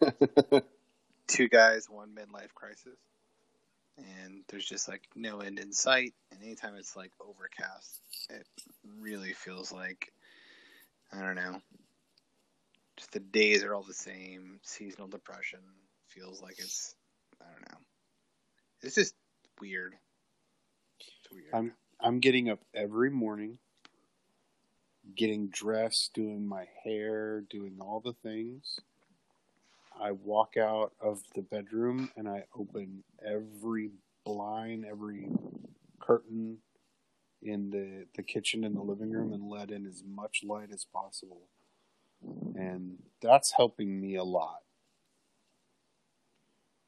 two 1.26 1.48
guys, 1.48 1.88
one 1.88 2.14
midlife 2.14 2.54
crisis, 2.54 2.98
and 3.96 4.42
there's 4.48 4.64
just 4.64 4.88
like 4.88 5.08
no 5.14 5.40
end 5.40 5.58
in 5.58 5.72
sight. 5.72 6.14
And 6.32 6.42
anytime 6.42 6.74
it's 6.76 6.96
like 6.96 7.12
overcast, 7.20 8.00
it 8.30 8.46
really 9.00 9.32
feels 9.32 9.72
like 9.72 10.12
I 11.12 11.20
don't 11.20 11.36
know. 11.36 11.60
Just 12.96 13.12
the 13.12 13.20
days 13.20 13.64
are 13.64 13.74
all 13.74 13.82
the 13.82 13.94
same. 13.94 14.60
Seasonal 14.62 15.08
depression 15.08 15.60
feels 16.08 16.42
like 16.42 16.58
it's 16.58 16.94
I 17.40 17.50
don't 17.52 17.72
know. 17.72 17.78
It's 18.82 18.94
just 18.94 19.14
weird. 19.60 19.94
It's 21.00 21.32
weird. 21.32 21.48
I'm 21.52 21.72
I'm 22.00 22.20
getting 22.20 22.48
up 22.48 22.60
every 22.74 23.10
morning, 23.10 23.58
getting 25.14 25.48
dressed, 25.48 26.14
doing 26.14 26.46
my 26.46 26.66
hair, 26.84 27.42
doing 27.42 27.76
all 27.80 28.00
the 28.00 28.14
things. 28.22 28.80
I 30.02 30.12
walk 30.12 30.56
out 30.58 30.92
of 31.00 31.22
the 31.34 31.42
bedroom 31.42 32.10
and 32.16 32.28
I 32.28 32.44
open 32.58 33.04
every 33.26 33.90
blind, 34.24 34.86
every 34.86 35.28
curtain 36.00 36.58
in 37.42 37.70
the 37.70 38.06
the 38.16 38.22
kitchen 38.22 38.64
and 38.64 38.76
the 38.76 38.82
living 38.82 39.10
room 39.12 39.32
and 39.32 39.48
let 39.48 39.70
in 39.70 39.86
as 39.86 40.02
much 40.06 40.42
light 40.44 40.70
as 40.72 40.84
possible. 40.86 41.48
And 42.54 42.98
that's 43.22 43.52
helping 43.52 44.00
me 44.00 44.16
a 44.16 44.24
lot. 44.24 44.62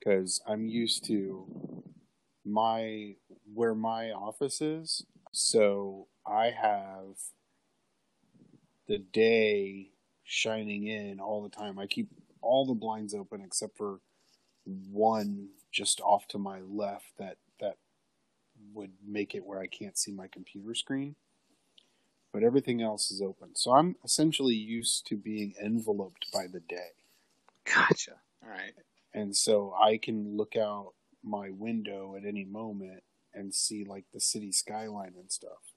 Cuz 0.04 0.40
I'm 0.46 0.68
used 0.68 1.04
to 1.06 1.82
my 2.44 3.16
where 3.54 3.74
my 3.74 4.10
office 4.12 4.60
is. 4.62 5.04
So 5.32 6.08
I 6.26 6.50
have 6.50 7.16
the 8.88 8.98
day 8.98 9.90
shining 10.24 10.86
in 10.86 11.20
all 11.20 11.42
the 11.42 11.50
time. 11.50 11.78
I 11.78 11.86
keep 11.86 12.08
all 12.42 12.66
the 12.66 12.74
blinds 12.74 13.14
open 13.14 13.40
except 13.40 13.76
for 13.76 14.00
one 14.64 15.48
just 15.72 16.00
off 16.00 16.26
to 16.28 16.38
my 16.38 16.60
left 16.60 17.06
that 17.18 17.38
that 17.60 17.76
would 18.74 18.92
make 19.06 19.34
it 19.34 19.44
where 19.44 19.60
I 19.60 19.66
can't 19.66 19.98
see 19.98 20.12
my 20.12 20.28
computer 20.28 20.74
screen. 20.74 21.16
But 22.32 22.42
everything 22.42 22.80
else 22.80 23.10
is 23.10 23.20
open. 23.20 23.54
So 23.54 23.72
I'm 23.72 23.96
essentially 24.04 24.54
used 24.54 25.06
to 25.08 25.16
being 25.16 25.54
enveloped 25.62 26.26
by 26.32 26.46
the 26.50 26.60
day. 26.60 26.92
Gotcha. 27.64 28.12
All 28.42 28.48
right. 28.48 28.72
And 29.12 29.36
so 29.36 29.74
I 29.80 29.98
can 29.98 30.36
look 30.36 30.56
out 30.56 30.92
my 31.22 31.50
window 31.50 32.16
at 32.16 32.24
any 32.24 32.44
moment 32.44 33.02
and 33.34 33.54
see 33.54 33.84
like 33.84 34.04
the 34.12 34.20
city 34.20 34.50
skyline 34.50 35.14
and 35.18 35.30
stuff. 35.30 35.74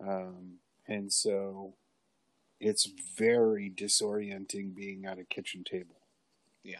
Um, 0.00 0.58
and 0.88 1.12
so 1.12 1.74
it's 2.64 2.88
very 3.16 3.70
disorienting 3.70 4.74
being 4.74 5.04
at 5.04 5.18
a 5.18 5.24
kitchen 5.24 5.64
table. 5.64 6.00
Yeah. 6.62 6.76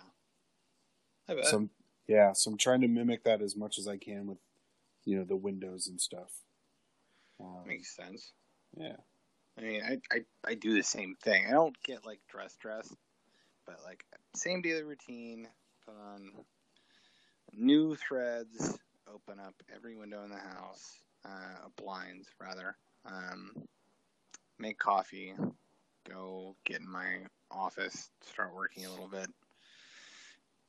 I 1.28 1.34
bet. 1.34 1.46
So 1.46 1.68
yeah, 2.06 2.32
so 2.32 2.50
I'm 2.50 2.58
trying 2.58 2.80
to 2.82 2.88
mimic 2.88 3.24
that 3.24 3.42
as 3.42 3.56
much 3.56 3.78
as 3.78 3.88
I 3.88 3.96
can 3.96 4.26
with, 4.26 4.38
you 5.04 5.18
know, 5.18 5.24
the 5.24 5.36
windows 5.36 5.88
and 5.88 6.00
stuff. 6.00 6.30
Um, 7.40 7.66
Makes 7.66 7.94
sense. 7.96 8.32
yeah. 8.76 8.96
I 9.58 9.60
mean, 9.60 9.82
I, 9.82 10.00
I, 10.12 10.20
I 10.44 10.54
do 10.54 10.74
the 10.74 10.82
same 10.82 11.16
thing. 11.22 11.46
I 11.46 11.52
don't 11.52 11.76
get 11.84 12.04
like 12.04 12.20
dress 12.28 12.56
dress, 12.56 12.92
but 13.66 13.76
like 13.84 14.04
same 14.34 14.62
daily 14.62 14.82
routine. 14.82 15.48
Put 15.86 15.94
on 15.94 16.30
new 17.52 17.94
threads. 17.94 18.78
Open 19.12 19.38
up 19.38 19.54
every 19.74 19.96
window 19.96 20.24
in 20.24 20.30
the 20.30 20.38
house, 20.38 20.98
uh, 21.24 21.68
blinds 21.76 22.26
rather. 22.40 22.74
Um, 23.06 23.52
make 24.58 24.78
coffee. 24.78 25.34
Go 26.08 26.56
get 26.64 26.80
in 26.80 26.90
my 26.90 27.20
office. 27.50 28.10
Start 28.22 28.54
working 28.54 28.86
a 28.86 28.90
little 28.90 29.08
bit. 29.08 29.28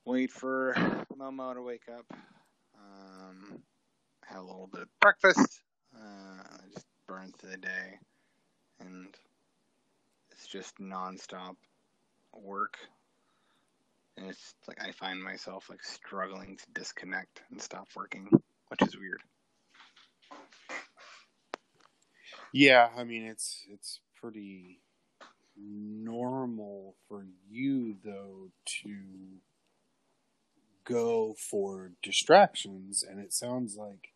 Wait 0.05 0.31
for 0.31 0.73
Momo 1.17 1.53
to 1.53 1.61
wake 1.61 1.89
up. 1.93 2.05
Um, 2.77 3.61
have 4.25 4.43
a 4.43 4.45
little 4.45 4.69
bit 4.71 4.83
of 4.83 4.87
breakfast. 5.01 5.61
Uh, 5.95 6.43
just 6.73 6.85
burn 7.07 7.31
through 7.37 7.51
the 7.51 7.57
day 7.57 7.99
and 8.79 9.15
it's 10.31 10.47
just 10.47 10.77
nonstop 10.77 11.55
work. 12.33 12.77
And 14.17 14.27
it's 14.27 14.55
like 14.67 14.81
I 14.81 14.91
find 14.91 15.21
myself 15.21 15.69
like 15.69 15.83
struggling 15.83 16.57
to 16.57 16.63
disconnect 16.79 17.41
and 17.51 17.61
stop 17.61 17.87
working, 17.95 18.29
which 18.69 18.81
is 18.81 18.97
weird. 18.97 19.21
Yeah, 22.53 22.89
I 22.95 23.03
mean 23.03 23.23
it's 23.23 23.65
it's 23.69 23.99
pretty 24.15 24.79
normal 25.57 26.95
for 27.07 27.25
you 27.49 27.95
though 28.03 28.49
to 28.65 28.95
go 30.83 31.33
for 31.37 31.91
distractions 32.03 33.03
and 33.03 33.19
it 33.19 33.33
sounds 33.33 33.75
like 33.75 34.13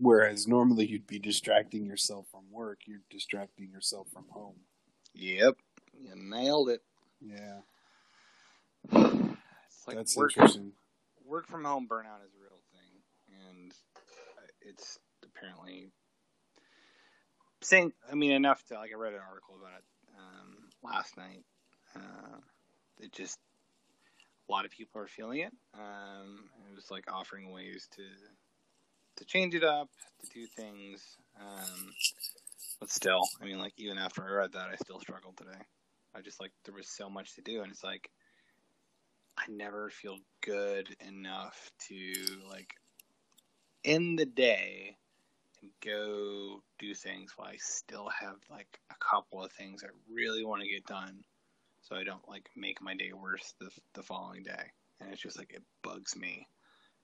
whereas 0.00 0.46
normally 0.46 0.86
you'd 0.86 1.06
be 1.06 1.18
distracting 1.18 1.84
yourself 1.84 2.26
from 2.30 2.44
work, 2.50 2.80
you're 2.86 3.00
distracting 3.10 3.70
yourself 3.70 4.08
from 4.12 4.24
home. 4.30 4.56
Yep, 5.14 5.56
you 6.00 6.12
nailed 6.16 6.68
it. 6.70 6.82
Yeah. 7.20 7.60
Like 9.86 9.96
That's 9.96 10.16
work, 10.16 10.36
interesting. 10.36 10.72
work 11.24 11.46
from 11.46 11.64
home 11.64 11.88
burnout 11.90 12.24
is 12.24 12.32
a 12.34 12.42
real 12.42 12.60
thing, 12.72 13.02
and 13.50 13.72
it's 14.62 14.98
apparently 15.24 15.90
saying. 17.60 17.92
I 18.10 18.14
mean, 18.14 18.32
enough 18.32 18.64
to 18.66 18.74
like 18.74 18.90
I 18.94 18.98
read 18.98 19.14
an 19.14 19.20
article 19.28 19.56
about 19.60 19.78
it 19.78 19.84
um, 20.20 20.56
last 20.82 21.16
night. 21.16 21.44
Uh, 21.96 22.38
it 22.98 23.12
just 23.12 23.38
a 24.48 24.52
lot 24.52 24.64
of 24.64 24.70
people 24.70 25.00
are 25.00 25.06
feeling 25.06 25.40
it. 25.40 25.52
Um, 25.74 26.50
it 26.70 26.74
was 26.74 26.90
like 26.90 27.04
offering 27.10 27.52
ways 27.52 27.88
to 27.96 28.02
to 29.16 29.24
change 29.24 29.54
it 29.54 29.64
up, 29.64 29.88
to 30.20 30.30
do 30.30 30.46
things. 30.46 31.16
Um, 31.40 31.92
but 32.78 32.90
still, 32.90 33.22
I 33.40 33.44
mean, 33.44 33.58
like 33.58 33.74
even 33.76 33.98
after 33.98 34.22
I 34.24 34.32
read 34.32 34.52
that, 34.52 34.68
I 34.70 34.76
still 34.76 35.00
struggled 35.00 35.36
today. 35.36 35.60
I 36.14 36.20
just 36.20 36.40
like 36.40 36.52
there 36.64 36.74
was 36.74 36.88
so 36.88 37.08
much 37.08 37.34
to 37.34 37.42
do, 37.42 37.62
and 37.62 37.70
it's 37.70 37.84
like 37.84 38.10
I 39.36 39.44
never 39.48 39.90
feel 39.90 40.18
good 40.42 40.88
enough 41.06 41.70
to 41.88 42.12
like 42.48 42.74
end 43.84 44.18
the 44.18 44.26
day 44.26 44.96
go 45.84 46.62
do 46.78 46.94
things 46.94 47.32
while 47.36 47.48
I 47.48 47.56
still 47.58 48.08
have 48.08 48.36
like 48.50 48.80
a 48.90 48.94
couple 48.98 49.42
of 49.42 49.52
things 49.52 49.82
I 49.84 49.88
really 50.12 50.44
want 50.44 50.62
to 50.62 50.68
get 50.68 50.86
done, 50.86 51.24
so 51.82 51.96
I 51.96 52.04
don't 52.04 52.26
like 52.28 52.48
make 52.56 52.80
my 52.82 52.94
day 52.94 53.12
worse 53.12 53.54
the 53.60 53.70
the 53.94 54.02
following 54.02 54.42
day. 54.42 54.72
And 55.00 55.10
it's 55.12 55.22
just 55.22 55.38
like 55.38 55.52
it 55.54 55.62
bugs 55.82 56.16
me. 56.16 56.46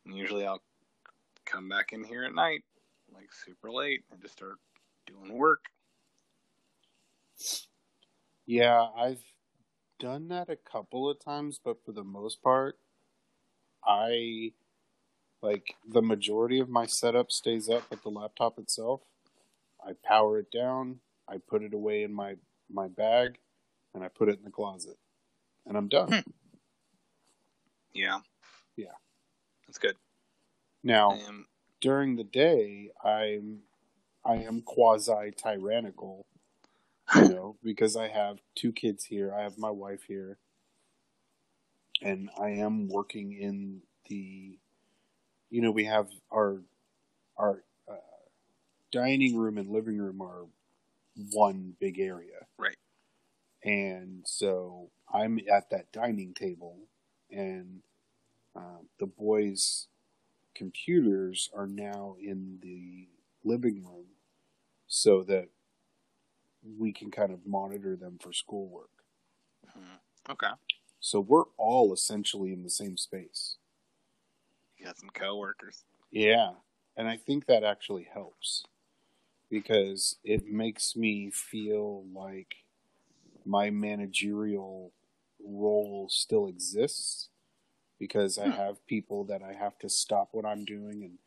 And 0.05 0.15
usually 0.15 0.47
I'll 0.47 0.63
come 1.45 1.69
back 1.69 1.93
in 1.93 2.05
here 2.05 2.25
at 2.25 2.35
night, 2.35 2.63
like 3.13 3.33
super 3.33 3.71
late, 3.71 4.03
and 4.11 4.21
just 4.21 4.35
start 4.35 4.57
doing 5.07 5.37
work. 5.39 5.65
Yeah, 8.47 8.87
I've 8.97 9.23
done 9.99 10.29
that 10.29 10.51
a 10.51 10.57
couple 10.57 11.11
of 11.11 11.19
times, 11.19 11.61
but 11.63 11.85
for 11.85 11.93
the 11.93 12.05
most 12.05 12.43
part, 12.43 12.79
I 13.85 14.53
like 15.47 15.77
the 15.89 16.03
majority 16.03 16.61
of 16.61 16.69
my 16.69 16.87
setup 16.87 17.31
stays 17.31 17.69
up 17.69 17.89
with 17.91 18.03
the 18.03 18.11
laptop 18.11 18.59
itself. 18.59 19.03
I 19.87 19.93
power 20.05 20.39
it 20.41 20.51
down, 20.51 21.01
I 21.29 21.39
put 21.39 21.63
it 21.63 21.75
away 21.75 22.03
in 22.03 22.13
my 22.13 22.37
my 22.71 22.89
bag, 22.89 23.39
and 23.95 24.03
I 24.05 24.09
put 24.09 24.29
it 24.29 24.39
in 24.39 24.45
the 24.45 24.51
closet, 24.51 24.99
and 25.67 25.77
I'm 25.77 25.89
done. 25.89 26.25
Yeah. 27.95 28.21
Yeah. 28.77 28.97
That's 29.67 29.79
good. 29.79 29.97
now, 30.83 31.13
Um, 31.13 31.47
during 31.81 32.17
the 32.17 32.25
day, 32.25 32.91
I'm 33.05 33.63
I 34.25 34.37
am 34.37 34.63
quasi 34.63 35.33
tyrannical, 35.37 36.27
you 37.15 37.29
know, 37.29 37.57
because 37.63 37.97
I 37.97 38.09
have 38.09 38.39
two 38.57 38.73
kids 38.73 39.05
here. 39.05 39.35
I 39.35 39.43
have 39.43 39.59
my 39.59 39.71
wife 39.71 40.03
here, 40.09 40.39
and 42.03 42.31
I 42.41 42.51
am 42.51 42.89
working 42.89 43.33
in 43.33 43.83
the, 44.09 44.59
you 45.51 45.61
know, 45.63 45.71
we 45.71 45.85
have 45.85 46.09
our 46.33 46.63
our 47.37 47.65
uh, 47.91 47.97
dining 48.93 49.37
room 49.37 49.59
and 49.59 49.71
living 49.71 49.99
room 49.99 50.23
are 50.23 50.47
one 51.33 51.75
big 51.81 51.99
area, 51.99 52.47
Right. 52.59 52.77
And 53.63 54.23
so 54.27 54.91
I'm 55.13 55.41
at 55.53 55.71
that 55.71 55.93
dining 55.93 56.35
table, 56.35 56.89
and 57.31 57.83
uh, 58.55 58.83
the 58.99 59.07
boys' 59.07 59.89
computers 60.55 61.51
are 61.55 61.67
now 61.67 62.17
in 62.21 62.59
the 62.63 63.09
living 63.45 63.85
room 63.85 64.07
so 64.87 65.23
that 65.25 65.49
we 66.79 66.93
can 66.93 67.11
kind 67.11 67.33
of 67.33 67.47
monitor 67.47 67.97
them 67.97 68.19
for 68.21 68.33
schoolwork. 68.33 68.91
hmm. 69.73 70.31
okay. 70.31 70.51
So 71.01 71.21
we're 71.21 71.45
all 71.57 71.93
essentially 71.93 72.53
in 72.53 72.63
the 72.63 72.71
same 72.71 72.97
space. 72.97 73.57
Got 74.87 74.99
some 74.99 75.11
coworkers. 75.11 75.85
Yeah. 76.11 76.55
And 76.97 77.09
I 77.09 77.17
think 77.17 77.47
that 77.47 77.65
actually 77.65 78.05
helps 78.05 78.65
because 79.51 80.19
it 80.25 80.47
makes 80.47 80.97
me 80.97 81.31
feel 81.31 82.05
like 82.07 82.57
my 83.45 83.71
managerial 83.71 84.93
role 85.45 86.09
still 86.11 86.49
exists 86.49 87.31
because 87.99 88.39
I 88.39 88.49
Hmm. 88.49 88.51
have 88.51 88.87
people 88.87 89.25
that 89.27 89.43
I 89.43 89.55
have 89.55 89.79
to 89.81 89.89
stop 89.89 90.31
what 90.33 90.47
I'm 90.47 90.65
doing 90.65 91.05
and 91.05 91.19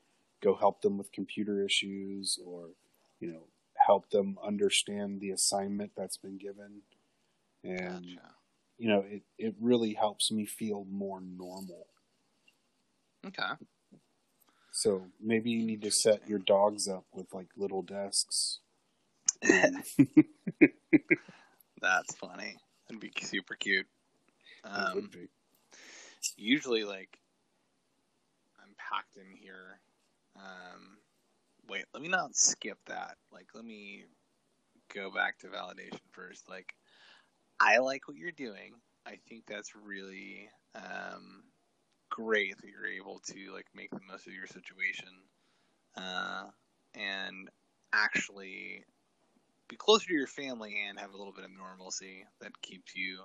go 0.42 0.56
help 0.56 0.82
them 0.82 0.98
with 0.98 1.12
computer 1.12 1.64
issues 1.66 2.40
or, 2.46 2.72
you 3.20 3.32
know, 3.32 3.48
help 3.78 4.12
them 4.12 4.38
understand 4.44 5.22
the 5.22 5.32
assignment 5.32 5.94
that's 5.96 6.18
been 6.18 6.38
given. 6.38 6.84
And, 7.64 8.20
Gotcha. 8.20 8.36
you 8.78 8.90
know, 8.90 9.02
it, 9.02 9.24
it 9.38 9.56
really 9.60 9.94
helps 9.94 10.32
me 10.32 10.46
feel 10.46 10.86
more 10.86 11.22
normal. 11.22 11.88
Okay. 13.28 13.54
So 14.72 15.04
maybe 15.22 15.52
you 15.52 15.66
need 15.66 15.82
to 15.82 15.92
set 15.92 16.28
your 16.28 16.40
dogs 16.40 16.88
up 16.88 17.06
with 17.14 17.34
like 17.34 17.48
little 17.58 17.82
desks. 17.82 18.60
That's 21.82 22.16
funny. 22.16 22.58
That'd 22.88 23.02
be 23.02 23.12
super 23.22 23.56
cute. 23.56 23.88
Um, 24.64 24.96
would 24.96 25.12
be. 25.12 25.28
usually, 26.38 26.84
like, 26.84 27.20
I'm 28.62 28.74
packed 28.78 29.18
in 29.18 29.38
here. 29.38 29.80
Um, 30.36 30.98
wait, 31.70 31.86
let 31.94 32.02
me 32.04 32.10
not 32.10 32.36
skip 32.36 32.78
that. 32.88 33.18
Like, 33.32 33.48
let 33.54 33.64
me 33.64 34.06
go 34.94 35.12
back 35.12 35.40
to 35.40 35.48
validation 35.48 36.00
first. 36.12 36.50
Like, 36.50 36.74
I 37.60 37.78
like 37.78 38.08
what 38.08 38.18
you're 38.18 38.32
doing. 38.32 38.74
I 39.06 39.18
think 39.28 39.46
that's 39.48 39.74
really 39.76 40.50
um, 40.76 41.44
great 42.10 42.58
that 42.58 42.70
you're 42.70 42.88
able 42.88 43.20
to 43.20 43.54
like 43.54 43.68
make 43.76 43.92
the 43.92 44.00
most 44.10 44.28
of 44.28 44.34
your 44.34 44.48
situation 44.48 45.10
uh, 45.98 46.46
and 46.96 47.50
actually 47.94 48.84
be 49.68 49.76
closer 49.76 50.08
to 50.08 50.14
your 50.14 50.28
family 50.28 50.76
and 50.88 51.00
have 51.00 51.14
a 51.14 51.18
little 51.18 51.34
bit 51.34 51.46
of 51.46 51.52
normalcy 51.52 52.26
that 52.42 52.62
keeps 52.62 52.96
you 52.96 53.20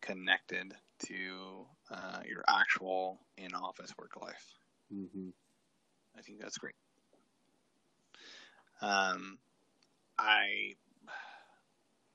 connected 0.00 0.74
to 1.00 1.66
uh, 1.90 2.20
your 2.26 2.44
actual 2.48 3.18
in-office 3.36 3.92
work 3.98 4.20
life. 4.20 4.44
hmm 4.92 5.30
I 6.16 6.22
think 6.22 6.40
that's 6.40 6.58
great. 6.58 6.74
Um, 8.80 9.38
I 10.18 10.74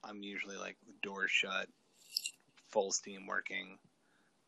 I'm 0.03 0.21
usually 0.23 0.57
like 0.57 0.77
the 0.85 0.93
door 1.01 1.27
shut, 1.27 1.67
full 2.71 2.91
steam 2.91 3.27
working. 3.27 3.77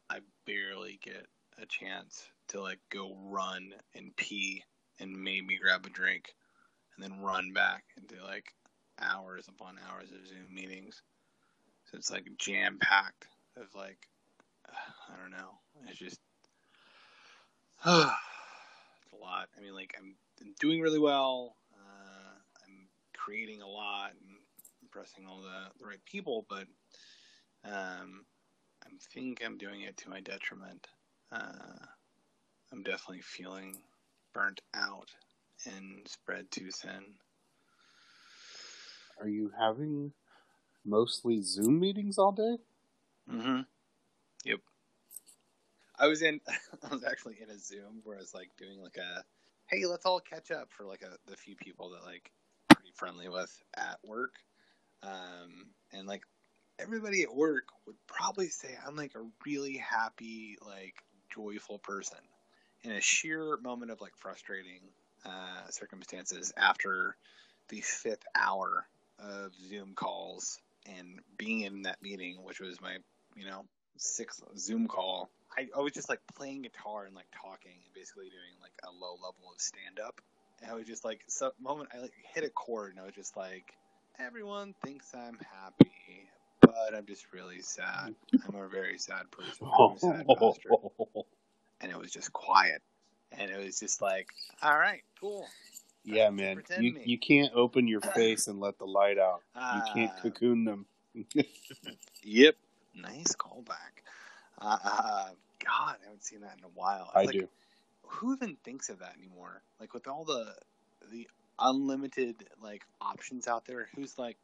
I 0.10 0.20
barely 0.46 1.00
get 1.02 1.26
a 1.62 1.66
chance 1.66 2.28
to 2.50 2.62
like 2.62 2.80
go 2.92 3.16
run 3.24 3.74
and 3.96 4.16
pee 4.16 4.64
and 5.00 5.16
maybe 5.24 5.58
grab 5.58 5.86
a 5.86 5.90
drink, 5.90 6.34
and 6.96 7.04
then 7.04 7.22
run 7.22 7.54
back 7.54 7.84
into 7.98 8.24
like 8.24 8.54
hours 9.02 9.48
upon 9.48 9.76
hours 9.90 10.12
of 10.12 10.28
Zoom 10.28 10.54
meetings. 10.54 11.02
So 11.86 11.98
it's 11.98 12.12
like 12.12 12.26
jam 12.38 12.78
packed 12.80 13.28
of 13.58 13.68
like 13.76 14.08
I 14.68 15.22
don't 15.22 15.32
know. 15.32 15.60
It's 15.88 16.00
just 16.00 16.20
it's 17.86 19.14
a 19.14 19.18
lot. 19.22 19.50
I 19.58 19.62
mean, 19.62 19.74
like 19.74 19.96
I'm 19.98 20.16
doing 20.60 20.82
really 20.82 21.00
well. 21.00 21.56
Uh, 21.74 22.36
I'm 22.66 22.88
creating 23.16 23.62
a 23.62 23.68
lot 23.68 24.12
and 24.12 24.38
impressing 24.82 25.26
all 25.28 25.42
the, 25.42 25.80
the 25.80 25.86
right 25.86 26.04
people, 26.06 26.46
but 26.50 26.66
um, 27.66 28.26
I 28.84 28.90
think 29.14 29.42
I'm 29.44 29.58
doing 29.58 29.82
it 29.82 29.98
to 29.98 30.10
my 30.10 30.22
detriment. 30.22 30.88
Uh, 31.36 31.86
I'm 32.72 32.84
definitely 32.84 33.22
feeling 33.22 33.78
burnt 34.34 34.62
out 34.74 35.10
and 35.66 36.08
spread 36.08 36.50
too 36.50 36.70
thin. 36.72 37.04
Are 39.20 39.28
you 39.28 39.52
having 39.58 40.14
mostly 40.86 41.42
Zoom 41.42 41.80
meetings 41.80 42.18
all 42.18 42.32
day? 42.32 42.58
Mm-hmm. 43.32 43.62
Yep. 44.46 44.60
I 45.98 46.08
was 46.08 46.22
in. 46.22 46.40
I 46.84 46.94
was 46.94 47.04
actually 47.04 47.38
in 47.42 47.50
a 47.50 47.60
Zoom 47.60 48.02
where 48.04 48.18
I 48.18 48.22
was 48.22 48.34
like 48.34 48.50
doing 48.58 48.82
like 48.82 48.98
a, 48.98 49.24
hey, 49.68 49.86
let's 49.86 50.06
all 50.06 50.20
catch 50.20 50.52
up 50.52 50.70
for 50.72 50.86
like 50.86 51.02
a 51.02 51.18
the 51.30 51.38
few 51.38 51.56
people 51.56 51.92
that 51.92 52.06
like 52.06 52.32
pretty 52.70 52.92
friendly 52.96 53.30
with 53.30 53.62
at 53.76 53.98
work, 54.04 54.34
um, 55.04 55.72
and 55.92 56.08
like 56.08 56.24
everybody 56.80 57.24
at 57.24 57.34
work 57.34 57.64
would 57.86 57.96
probably 58.08 58.50
say 58.50 58.78
I'm 58.86 58.96
like 58.96 59.16
a 59.16 59.26
really 59.46 59.78
happy, 59.78 60.58
like 60.62 60.96
joyful 61.36 61.80
person. 61.80 62.20
In 62.84 62.92
a 62.92 63.02
sheer 63.02 63.58
moment 63.58 63.92
of 63.92 64.02
like 64.02 64.16
frustrating 64.16 64.82
uh, 65.26 65.70
circumstances 65.70 66.54
after 66.56 67.16
the 67.70 67.82
fifth 67.82 68.24
hour 68.36 68.88
of 69.20 69.54
Zoom 69.56 69.94
calls 69.96 70.60
and 70.86 71.20
being 71.38 71.62
in 71.62 71.82
that 71.84 72.02
meeting, 72.02 72.38
which 72.44 72.60
was 72.60 72.80
my, 72.82 72.98
you 73.36 73.46
know, 73.46 73.66
sixth 73.98 74.44
Zoom 74.58 74.88
call, 74.88 75.30
I, 75.58 75.68
I 75.76 75.80
was 75.80 75.94
just 75.94 76.10
like 76.10 76.20
playing 76.36 76.64
guitar 76.64 77.06
and 77.06 77.16
like 77.16 77.28
talking 77.32 77.72
and 77.72 77.94
basically 77.94 78.26
doing 78.26 78.56
like 78.62 78.74
a 78.84 78.92
low 78.92 79.14
level 79.14 79.52
of 79.54 79.60
stand 79.60 80.00
up. 80.06 80.22
And 80.62 80.72
I 80.72 80.76
was 80.76 80.86
just 80.86 81.04
like, 81.04 81.22
moment 81.60 81.90
I 81.94 82.00
like 82.00 82.14
hit 82.34 82.44
a 82.44 82.50
chord 82.50 82.92
and 82.92 83.00
I 83.00 83.06
was 83.06 83.16
just 83.16 83.36
like, 83.36 83.74
everyone 84.20 84.76
thinks 84.84 85.14
I'm 85.14 85.38
happy, 85.64 85.92
but 86.76 86.96
I'm 86.98 87.06
just 87.06 87.26
really 87.32 87.62
sad. 87.62 88.14
I'm 88.48 88.56
a 88.56 88.68
very 88.68 88.98
sad 88.98 89.32
person. 89.32 89.68
I'm 89.80 89.96
a 89.96 90.00
sad 90.00 90.26
pastor. 90.28 90.70
And 91.82 91.92
it 91.92 91.98
was 91.98 92.10
just 92.12 92.32
quiet. 92.32 92.82
And 93.38 93.52
it 93.52 93.58
was 93.64 93.80
just 93.80 94.02
like, 94.02 94.28
all 94.64 94.78
right, 94.78 95.02
cool. 95.20 95.46
yeah, 96.06 96.30
man. 96.30 96.56
pretend 96.56 96.84
You 96.84 96.94
me. 96.94 97.02
you 97.06 97.18
can't 97.20 97.52
open 97.54 97.86
your 97.88 98.00
face 98.00 98.48
and 98.48 98.60
let 98.62 98.78
the 98.80 98.86
light 98.86 99.18
out. 99.20 99.42
You 99.56 99.82
can't 99.94 100.12
Uh, 100.18 100.22
cocoon 100.22 100.64
them. 100.64 100.86
Yep. 102.24 102.56
Nice 102.96 103.36
callback. 103.36 104.02
Uh, 104.60 104.78
uh, 104.84 105.30
God, 105.64 105.96
I 106.02 106.06
haven't 106.06 106.24
seen 106.24 106.42
that 106.42 106.56
in 106.58 106.64
a 106.64 106.70
while. 106.74 107.12
I 107.14 107.24
Like, 107.26 107.32
do. 107.34 107.48
Who 108.08 108.34
even 108.36 108.56
thinks 108.64 108.90
of 108.90 109.00
that 109.00 109.14
anymore? 109.18 109.62
Like 109.80 109.94
with 109.94 110.08
all 110.08 110.24
the 110.24 110.56
the 111.12 111.28
unlimited 111.60 112.36
like 112.64 112.84
options 113.02 113.48
out 113.48 113.66
there, 113.66 113.90
who's 113.96 114.18
like, 114.18 114.38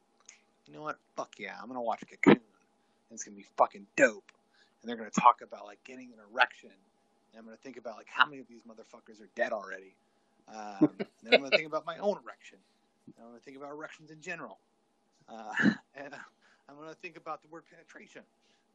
you 0.66 0.74
know 0.74 0.82
what? 0.82 0.98
Fuck 1.16 1.34
yeah, 1.38 1.54
I'm 1.60 1.68
gonna 1.68 1.82
watch 1.82 2.02
Cocoon. 2.08 2.40
And 2.40 3.16
it's 3.16 3.24
gonna 3.24 3.36
be 3.36 3.46
fucking 3.56 3.86
dope. 3.96 4.30
And 4.80 4.88
they're 4.88 4.96
gonna 4.96 5.10
talk 5.10 5.40
about 5.42 5.66
like 5.66 5.82
getting 5.84 6.12
an 6.12 6.18
erection. 6.30 6.70
And 6.70 7.38
I'm 7.38 7.44
gonna 7.44 7.56
think 7.56 7.76
about 7.76 7.96
like 7.96 8.08
how 8.08 8.26
many 8.26 8.40
of 8.40 8.48
these 8.48 8.62
motherfuckers 8.62 9.20
are 9.20 9.28
dead 9.34 9.52
already. 9.52 9.94
Um, 10.48 10.90
and 10.98 11.06
then 11.22 11.34
I'm 11.34 11.42
gonna 11.42 11.56
think 11.56 11.68
about 11.68 11.86
my 11.86 11.98
own 11.98 12.18
erection. 12.24 12.58
And 13.16 13.24
I'm 13.24 13.30
gonna 13.30 13.40
think 13.40 13.56
about 13.56 13.70
erections 13.72 14.10
in 14.10 14.20
general. 14.20 14.58
Uh, 15.28 15.52
and 15.94 16.14
I'm 16.68 16.76
gonna 16.76 16.94
think 16.94 17.16
about 17.16 17.42
the 17.42 17.48
word 17.48 17.64
penetration. 17.70 18.22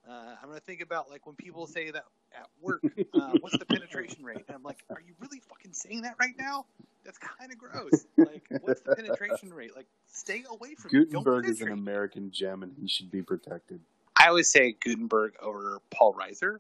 Uh, 0.07 0.35
I'm 0.41 0.47
gonna 0.47 0.59
think 0.59 0.81
about 0.81 1.09
like 1.09 1.25
when 1.25 1.35
people 1.35 1.67
say 1.67 1.91
that 1.91 2.05
at 2.33 2.47
work, 2.61 2.81
uh, 3.13 3.33
what's 3.41 3.57
the 3.57 3.65
penetration 3.65 4.23
rate? 4.23 4.43
And 4.47 4.55
I'm 4.55 4.63
like, 4.63 4.83
are 4.93 5.01
you 5.05 5.13
really 5.19 5.41
fucking 5.49 5.73
saying 5.73 6.03
that 6.03 6.15
right 6.19 6.35
now? 6.37 6.65
That's 7.07 7.17
kind 7.17 7.49
of 7.51 7.57
gross. 7.57 8.05
Like, 8.17 8.45
what's 8.61 8.81
the 8.81 8.93
penetration 8.95 9.53
rate? 9.53 9.73
Like, 9.75 9.87
stay 10.07 10.43
away 10.51 10.75
from 10.75 10.91
Guttenberg 10.91 11.47
is 11.47 11.61
an. 11.61 11.69
American 11.71 12.29
gem, 12.31 12.63
and 12.63 12.73
he 12.79 12.85
should 12.87 13.09
be 13.09 13.21
protected. 13.21 13.79
I 14.19 14.27
always 14.27 14.51
say 14.51 14.73
Guttenberg 14.83 15.35
over 15.41 15.79
Paul 15.89 16.13
Reiser. 16.13 16.57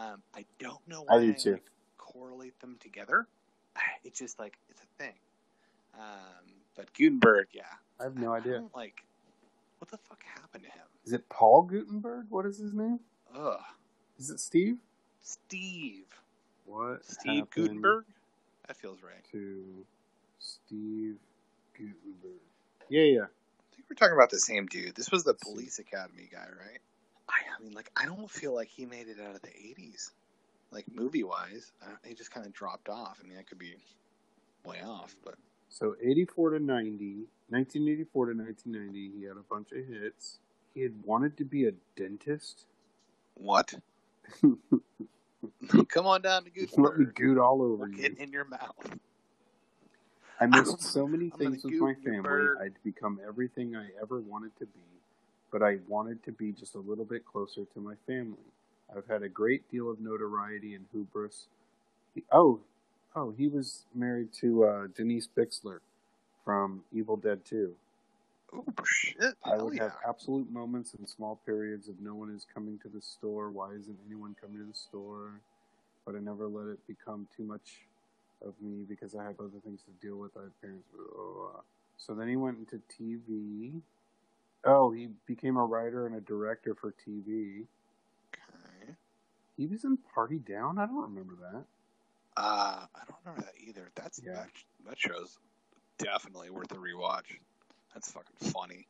Um, 0.00 0.22
I 0.34 0.46
don't 0.58 0.80
know 0.88 1.04
why 1.06 1.16
I, 1.16 1.20
do 1.26 1.34
too. 1.34 1.52
like, 1.52 1.64
correlate 1.98 2.58
them 2.60 2.78
together. 2.80 3.26
It's 4.02 4.18
just 4.18 4.38
like 4.38 4.54
it's 4.70 4.80
a 4.80 5.02
thing. 5.02 5.12
Um, 5.94 6.52
but 6.74 6.92
Guttenberg, 6.94 7.48
yeah, 7.52 7.62
I 8.00 8.04
have 8.04 8.16
no 8.16 8.32
I 8.32 8.38
idea. 8.38 8.54
don't, 8.54 8.74
like, 8.74 9.04
what 9.78 9.90
the 9.90 9.98
fuck 9.98 10.22
happened 10.24 10.64
to 10.64 10.70
him? 10.70 10.86
Is 11.04 11.12
it 11.12 11.28
Paul 11.28 11.62
Guttenberg? 11.62 12.26
What 12.30 12.46
is 12.46 12.56
his 12.58 12.72
name? 12.72 12.98
Ugh, 13.36 13.58
Is 14.18 14.30
it 14.30 14.40
Steve? 14.40 14.78
Steve. 15.20 16.06
What? 16.64 17.04
Steve 17.04 17.40
happened 17.40 17.50
Guttenberg. 17.50 18.04
That 18.68 18.76
feels 18.76 19.02
right. 19.02 19.24
To 19.32 19.86
Steve 20.38 21.16
Guttenberg. 21.74 22.40
Yeah, 22.88 23.02
yeah. 23.04 23.20
I 23.24 23.76
think 23.76 23.86
we're 23.90 23.96
talking 23.96 24.16
about 24.16 24.30
the 24.30 24.38
same 24.38 24.66
dude. 24.66 24.94
This 24.94 25.10
was 25.10 25.24
the 25.24 25.34
police 25.34 25.78
academy 25.78 26.28
guy, 26.32 26.46
right? 26.58 26.80
I, 27.28 27.34
I 27.58 27.62
mean, 27.62 27.72
like, 27.74 27.90
I 27.96 28.06
don't 28.06 28.30
feel 28.30 28.54
like 28.54 28.68
he 28.68 28.86
made 28.86 29.08
it 29.08 29.18
out 29.20 29.34
of 29.36 29.42
the 29.42 29.48
'80s, 29.48 30.10
like 30.72 30.86
movie 30.92 31.24
wise. 31.24 31.72
He 32.04 32.14
just 32.14 32.30
kind 32.32 32.46
of 32.46 32.52
dropped 32.52 32.88
off. 32.88 33.18
I 33.22 33.26
mean, 33.26 33.36
that 33.36 33.48
could 33.48 33.58
be 33.58 33.76
way 34.64 34.82
off, 34.82 35.16
but 35.24 35.36
So 35.68 35.96
84 36.02 36.50
to 36.50 36.58
90, 36.60 37.28
1984 37.48 38.26
to 38.26 38.32
1990, 38.34 39.18
he 39.18 39.24
had 39.24 39.36
a 39.36 39.42
bunch 39.48 39.72
of 39.72 39.86
hits. 39.86 40.38
He 40.74 40.82
had 40.82 40.94
wanted 41.04 41.36
to 41.38 41.44
be 41.44 41.66
a 41.66 41.72
dentist. 41.96 42.66
what? 43.34 43.74
Come 45.88 46.06
on 46.06 46.22
down 46.22 46.44
to 46.44 46.50
Let 46.76 46.98
me 46.98 47.06
Guttenberg. 47.06 47.14
goot 47.14 47.38
all 47.38 47.62
over 47.62 47.88
you. 47.88 47.96
get 47.96 48.18
in 48.18 48.30
your 48.32 48.44
mouth. 48.44 48.76
I 50.40 50.46
missed 50.46 50.82
so 50.82 51.06
many 51.06 51.30
things 51.30 51.62
with 51.64 51.74
my 51.74 51.94
family. 51.94 52.20
bird. 52.20 52.58
I'd 52.62 52.74
become 52.84 53.20
everything 53.26 53.76
I 53.76 53.86
ever 54.00 54.20
wanted 54.20 54.56
to 54.58 54.66
be, 54.66 54.80
but 55.52 55.62
I 55.62 55.78
wanted 55.88 56.22
to 56.24 56.32
be 56.32 56.52
just 56.52 56.74
a 56.74 56.80
little 56.80 57.04
bit 57.04 57.24
closer 57.24 57.64
to 57.74 57.80
my 57.80 57.94
family. 58.06 58.38
I've 58.96 59.06
had 59.06 59.22
a 59.22 59.28
great 59.28 59.70
deal 59.70 59.90
of 59.90 60.00
notoriety 60.00 60.74
and 60.74 60.84
hubris. 60.92 61.46
He, 62.14 62.22
oh, 62.32 62.60
oh, 63.14 63.32
he 63.36 63.48
was 63.48 63.84
married 63.94 64.32
to 64.40 64.64
uh, 64.64 64.86
Denise 64.96 65.28
Bixler 65.36 65.78
from 66.44 66.82
Evil 66.92 67.16
Dead 67.16 67.44
2. 67.44 67.72
Oh 68.54 68.64
shit! 68.84 69.34
I 69.44 69.56
would 69.56 69.74
yeah. 69.74 69.84
have 69.84 69.96
absolute 70.08 70.50
moments 70.50 70.94
and 70.94 71.08
small 71.08 71.40
periods 71.46 71.88
of 71.88 72.00
no 72.00 72.14
one 72.14 72.30
is 72.34 72.46
coming 72.52 72.78
to 72.80 72.88
the 72.88 73.00
store. 73.00 73.50
Why 73.50 73.72
isn't 73.72 73.98
anyone 74.06 74.36
coming 74.40 74.58
to 74.58 74.64
the 74.64 74.74
store? 74.74 75.40
But 76.04 76.16
I 76.16 76.18
never 76.18 76.48
let 76.48 76.66
it 76.66 76.86
become 76.86 77.28
too 77.36 77.44
much 77.44 77.86
of 78.44 78.54
me 78.60 78.84
because 78.88 79.14
I 79.14 79.24
have 79.24 79.38
other 79.38 79.60
things 79.64 79.80
to 79.82 80.06
deal 80.06 80.16
with. 80.18 80.32
I 80.36 80.42
have 80.42 80.60
parents. 80.60 80.86
Blah, 80.94 81.04
blah, 81.04 81.50
blah. 81.52 81.60
So 81.96 82.14
then 82.14 82.28
he 82.28 82.36
went 82.36 82.58
into 82.58 82.82
TV. 83.00 83.80
Oh, 84.64 84.90
he 84.92 85.08
became 85.26 85.56
a 85.56 85.64
writer 85.64 86.06
and 86.06 86.16
a 86.16 86.20
director 86.20 86.74
for 86.74 86.92
TV. 87.06 87.64
Okay. 88.34 88.92
He 89.56 89.66
was 89.66 89.84
in 89.84 89.96
Party 90.14 90.38
Down. 90.38 90.78
I 90.78 90.86
don't 90.86 91.02
remember 91.02 91.36
that. 91.40 91.64
Uh, 92.36 92.86
I 92.94 93.00
don't 93.06 93.18
remember 93.24 93.42
that 93.46 93.60
either. 93.66 93.90
That's 93.94 94.20
Yeah. 94.24 94.34
that, 94.34 94.48
that 94.88 94.98
show's 94.98 95.38
definitely 95.98 96.50
worth 96.50 96.72
a 96.72 96.76
rewatch. 96.76 97.38
That's 97.94 98.10
fucking 98.10 98.50
funny. 98.52 98.86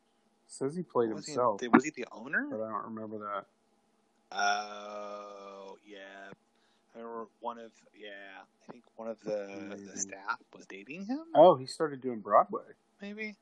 says 0.47 0.76
he 0.76 0.82
played 0.82 1.12
was, 1.12 1.26
he, 1.26 1.32
himself, 1.32 1.61
was 1.73 1.85
he 1.85 1.90
the 1.90 2.06
owner? 2.12 2.47
but 2.50 2.61
I 2.61 2.71
don't 2.71 2.94
remember 2.94 3.18
that. 3.18 3.47
Oh 4.37 5.76
yeah. 5.87 5.99
I 6.94 6.99
remember 6.99 7.26
one 7.40 7.59
of 7.59 7.73
yeah. 7.99 8.09
I 8.68 8.73
think 8.73 8.85
one 8.97 9.09
of 9.09 9.21
the 9.21 9.76
the 9.92 9.99
staff 9.99 10.38
was 10.54 10.66
dating 10.66 11.06
him. 11.06 11.21
Oh, 11.35 11.56
he 11.56 11.66
started 11.66 12.00
doing 12.00 12.21
Broadway. 12.21 12.62
Maybe. 13.00 13.37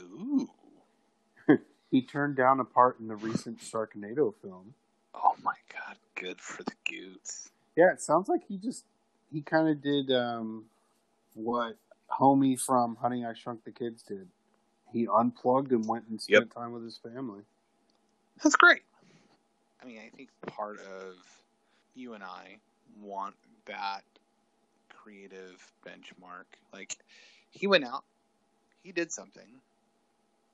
Ooh. 0.00 0.48
He 1.90 2.02
turned 2.02 2.36
down 2.36 2.60
a 2.60 2.64
part 2.64 3.00
in 3.00 3.08
the 3.08 3.16
recent 3.16 3.58
Sharknado 3.58 4.32
film. 4.40 4.74
Oh 5.12 5.34
my 5.42 5.56
god. 5.72 5.96
Good 6.14 6.40
for 6.40 6.62
the 6.62 6.72
Goots. 6.88 7.50
Yeah, 7.76 7.92
it 7.92 8.00
sounds 8.00 8.28
like 8.28 8.42
he 8.46 8.58
just 8.58 8.84
he 9.32 9.42
kind 9.42 9.68
of 9.68 9.82
did 9.82 10.12
um, 10.12 10.66
what 11.34 11.76
Homie 12.10 12.60
from 12.60 12.96
Honey 12.96 13.24
I 13.24 13.34
Shrunk 13.34 13.64
the 13.64 13.70
Kids 13.72 14.02
did. 14.02 14.28
He 14.92 15.06
unplugged 15.06 15.72
and 15.72 15.86
went 15.86 16.06
and 16.08 16.20
spent 16.20 16.46
Yep. 16.46 16.54
time 16.54 16.72
with 16.72 16.82
his 16.84 16.98
family. 16.98 17.42
That's 18.42 18.56
great. 18.56 18.82
I 19.82 19.84
mean, 19.86 19.98
I 20.00 20.08
think 20.16 20.30
part 20.46 20.80
of 20.80 21.16
you 21.94 22.14
and 22.14 22.22
I 22.24 22.58
want 23.00 23.34
that 23.66 24.04
creative 24.88 25.72
benchmark. 25.86 26.44
Like, 26.72 26.98
he 27.50 27.66
went 27.66 27.84
out, 27.84 28.04
he 28.82 28.92
did 28.92 29.12
something. 29.12 29.60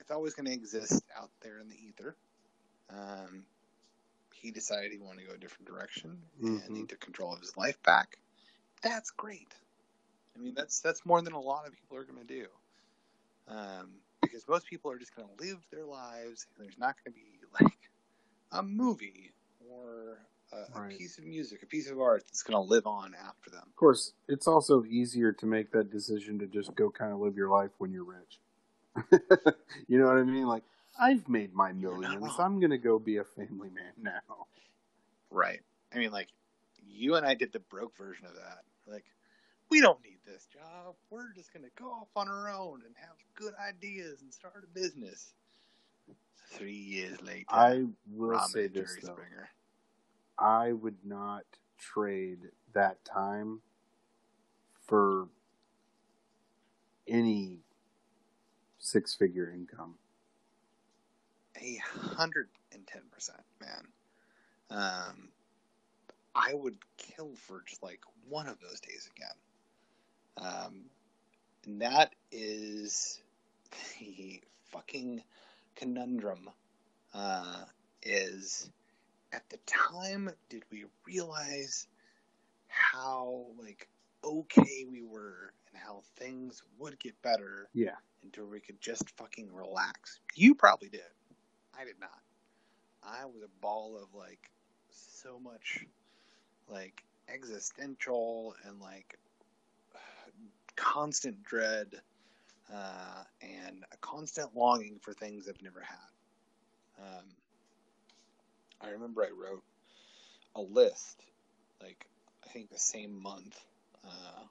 It's 0.00 0.10
always 0.10 0.34
going 0.34 0.46
to 0.46 0.52
exist 0.52 1.02
out 1.16 1.30
there 1.40 1.58
in 1.60 1.68
the 1.68 1.76
ether. 1.76 2.16
Um, 2.90 3.44
he 4.34 4.50
decided 4.50 4.92
he 4.92 4.98
wanted 4.98 5.22
to 5.22 5.28
go 5.28 5.34
a 5.34 5.38
different 5.38 5.66
direction 5.66 6.22
Mhm. 6.40 6.66
and 6.66 6.76
he 6.76 6.84
took 6.84 7.00
control 7.00 7.32
of 7.32 7.40
his 7.40 7.56
life 7.56 7.82
back. 7.82 8.18
That's 8.82 9.10
great. 9.10 9.52
I 10.36 10.42
mean, 10.42 10.54
that's 10.54 10.80
that's 10.80 11.06
more 11.06 11.22
than 11.22 11.32
a 11.32 11.40
lot 11.40 11.66
of 11.66 11.72
people 11.72 11.96
are 11.96 12.04
going 12.04 12.18
to 12.18 12.26
do. 12.26 12.46
Um, 13.48 13.90
because 14.22 14.46
most 14.48 14.66
people 14.66 14.90
are 14.90 14.98
just 14.98 15.14
going 15.14 15.28
to 15.28 15.44
live 15.44 15.58
their 15.70 15.84
lives, 15.84 16.46
and 16.56 16.66
there's 16.66 16.78
not 16.78 16.96
going 17.04 17.12
to 17.12 17.18
be 17.18 17.38
like 17.60 17.78
a 18.52 18.62
movie 18.62 19.32
or 19.70 20.18
a, 20.52 20.78
a 20.78 20.88
piece 20.88 21.18
of 21.18 21.24
music, 21.24 21.62
a 21.62 21.66
piece 21.66 21.90
of 21.90 22.00
art 22.00 22.24
that's 22.26 22.42
going 22.42 22.56
to 22.56 22.68
live 22.70 22.86
on 22.86 23.14
after 23.14 23.50
them. 23.50 23.62
Of 23.66 23.76
course, 23.76 24.12
it's 24.28 24.46
also 24.46 24.84
easier 24.84 25.32
to 25.32 25.46
make 25.46 25.72
that 25.72 25.90
decision 25.90 26.38
to 26.40 26.46
just 26.46 26.74
go 26.74 26.90
kind 26.90 27.12
of 27.12 27.20
live 27.20 27.36
your 27.36 27.50
life 27.50 27.70
when 27.78 27.92
you're 27.92 28.04
rich. 28.04 28.40
you 29.88 29.98
know 29.98 30.06
what 30.06 30.16
I 30.16 30.22
mean? 30.22 30.46
Like, 30.46 30.64
I've 30.98 31.28
made 31.28 31.54
my 31.54 31.72
millions. 31.72 32.32
I'm 32.38 32.58
going 32.60 32.70
to 32.70 32.78
go 32.78 32.98
be 32.98 33.18
a 33.18 33.24
family 33.24 33.68
man 33.68 33.92
now. 34.00 34.46
Right. 35.30 35.60
I 35.94 35.98
mean, 35.98 36.10
like, 36.10 36.28
you 36.86 37.16
and 37.16 37.26
I 37.26 37.34
did 37.34 37.52
the 37.52 37.60
broke 37.60 37.96
version 37.96 38.26
of 38.26 38.34
that. 38.34 38.60
Like, 38.86 39.04
we 39.70 39.80
don't 39.80 40.02
need 40.02 40.18
this 40.26 40.46
job. 40.46 40.94
We're 41.10 41.32
just 41.34 41.52
going 41.52 41.64
to 41.64 41.70
go 41.82 41.90
off 41.90 42.08
on 42.16 42.28
our 42.28 42.50
own 42.50 42.82
and 42.84 42.94
have 42.96 43.16
good 43.34 43.54
ideas 43.68 44.22
and 44.22 44.32
start 44.32 44.64
a 44.64 44.78
business. 44.78 45.32
Three 46.52 46.72
years 46.72 47.20
later, 47.22 47.44
I 47.50 47.84
will 48.10 48.38
Ramen 48.38 48.48
say 48.48 48.66
this, 48.68 48.90
Jerry 48.90 49.00
though. 49.02 49.12
Springer. 49.14 49.48
I 50.38 50.72
would 50.72 50.98
not 51.04 51.44
trade 51.78 52.38
that 52.72 53.04
time 53.04 53.60
for 54.86 55.28
any 57.08 57.58
six 58.78 59.14
figure 59.14 59.50
income. 59.52 59.96
A 61.60 61.78
hundred 61.84 62.48
and 62.72 62.86
ten 62.86 63.02
percent, 63.10 63.42
man. 63.60 63.88
Um, 64.70 65.28
I 66.34 66.54
would 66.54 66.76
kill 66.98 67.34
for 67.34 67.62
just 67.66 67.82
like 67.82 68.00
one 68.28 68.46
of 68.46 68.60
those 68.60 68.80
days 68.80 69.10
again. 69.16 69.28
Um, 70.38 70.84
and 71.64 71.80
that 71.82 72.14
is 72.30 73.20
the 73.98 74.40
fucking 74.70 75.22
conundrum. 75.74 76.50
Uh, 77.14 77.64
is 78.02 78.70
at 79.32 79.42
the 79.48 79.58
time 79.66 80.30
did 80.48 80.62
we 80.70 80.84
realize 81.06 81.88
how 82.68 83.46
like 83.58 83.88
okay 84.22 84.84
we 84.90 85.02
were 85.02 85.52
and 85.72 85.82
how 85.82 86.02
things 86.16 86.62
would 86.78 86.98
get 87.00 87.20
better 87.22 87.68
Yeah. 87.72 87.96
until 88.22 88.46
we 88.46 88.60
could 88.60 88.80
just 88.80 89.10
fucking 89.16 89.52
relax. 89.52 90.20
You 90.34 90.54
probably 90.54 90.88
did. 90.88 91.00
I 91.78 91.84
did 91.84 91.98
not. 92.00 92.20
I 93.02 93.24
was 93.24 93.42
a 93.42 93.60
ball 93.62 93.96
of 94.00 94.14
like 94.14 94.50
so 94.90 95.38
much 95.38 95.84
like 96.68 97.02
existential 97.28 98.54
and 98.64 98.80
like 98.80 99.18
constant 100.76 101.42
dread 101.42 101.88
uh, 102.72 103.22
and 103.42 103.84
a 103.92 103.96
constant 104.00 104.56
longing 104.56 104.98
for 105.00 105.12
things 105.12 105.48
I've 105.48 105.62
never 105.62 105.80
had. 105.80 107.04
Um, 107.04 107.24
I 108.80 108.90
remember 108.90 109.22
I 109.22 109.30
wrote 109.30 109.62
a 110.54 110.60
list, 110.60 111.22
like 111.82 112.06
I 112.44 112.48
think 112.48 112.70
the 112.70 112.78
same 112.78 113.22
month, 113.22 113.58
uh, 114.04 114.42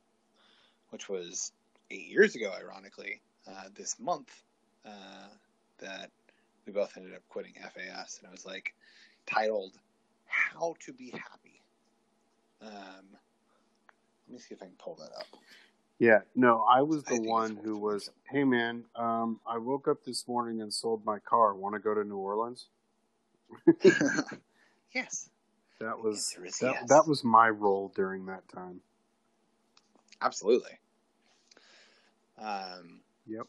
which 0.90 1.10
was 1.10 1.52
eight 1.92 2.08
years 2.08 2.36
ago, 2.36 2.52
ironically, 2.58 3.22
uh, 3.48 3.66
this 3.76 4.00
month 4.00 4.32
uh, 4.86 5.28
that 5.80 6.12
we 6.66 6.74
both 6.74 6.98
ended 6.98 7.14
up 7.14 7.22
quitting 7.30 7.54
FAS, 7.54 8.20
and 8.20 8.30
it 8.30 8.32
was 8.32 8.46
like 8.46 8.74
titled 9.26 9.74
"How 10.26 10.76
to 10.86 10.94
Be 10.94 11.12
Happy." 11.12 11.62
Um, 12.62 13.06
let 14.28 14.34
me 14.34 14.40
see 14.40 14.56
if 14.56 14.62
I 14.62 14.66
can 14.66 14.76
pull 14.78 14.96
that 14.96 15.12
up. 15.18 15.28
Yeah. 16.00 16.20
No, 16.36 16.66
I 16.70 16.82
was 16.82 17.04
the 17.06 17.16
it's 17.16 17.28
one 17.30 17.58
who 17.64 17.78
was, 17.78 18.10
hey 18.30 18.44
man, 18.44 18.86
um, 18.96 19.40
I 19.48 19.58
woke 19.58 19.88
up 19.88 20.04
this 20.06 20.28
morning 20.28 20.62
and 20.62 20.74
sold 20.74 21.06
my 21.06 21.20
car. 21.20 21.56
Want 21.56 21.76
to 21.76 21.80
go 21.80 21.94
to 21.94 22.04
New 22.04 22.18
Orleans? 22.18 22.68
yes, 24.94 25.30
That 25.80 26.00
was 26.00 26.38
that, 26.62 26.72
yes. 26.72 26.90
that 26.90 27.08
was 27.08 27.24
my 27.24 27.50
role 27.50 27.92
during 27.96 28.26
that 28.28 28.48
time. 28.50 28.82
absolutely. 30.22 30.80
Um, 32.38 33.02
Yep. 33.28 33.48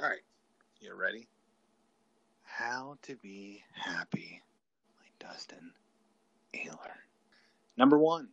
all 0.00 0.08
right, 0.08 0.20
you 0.80 0.94
ready? 0.94 1.28
How 2.44 2.98
to 3.02 3.16
be 3.16 3.62
happy 3.74 4.42
by 4.98 5.26
Dustin 5.26 5.72
Ayler. 6.54 6.96
Number 7.76 7.98
one, 7.98 8.28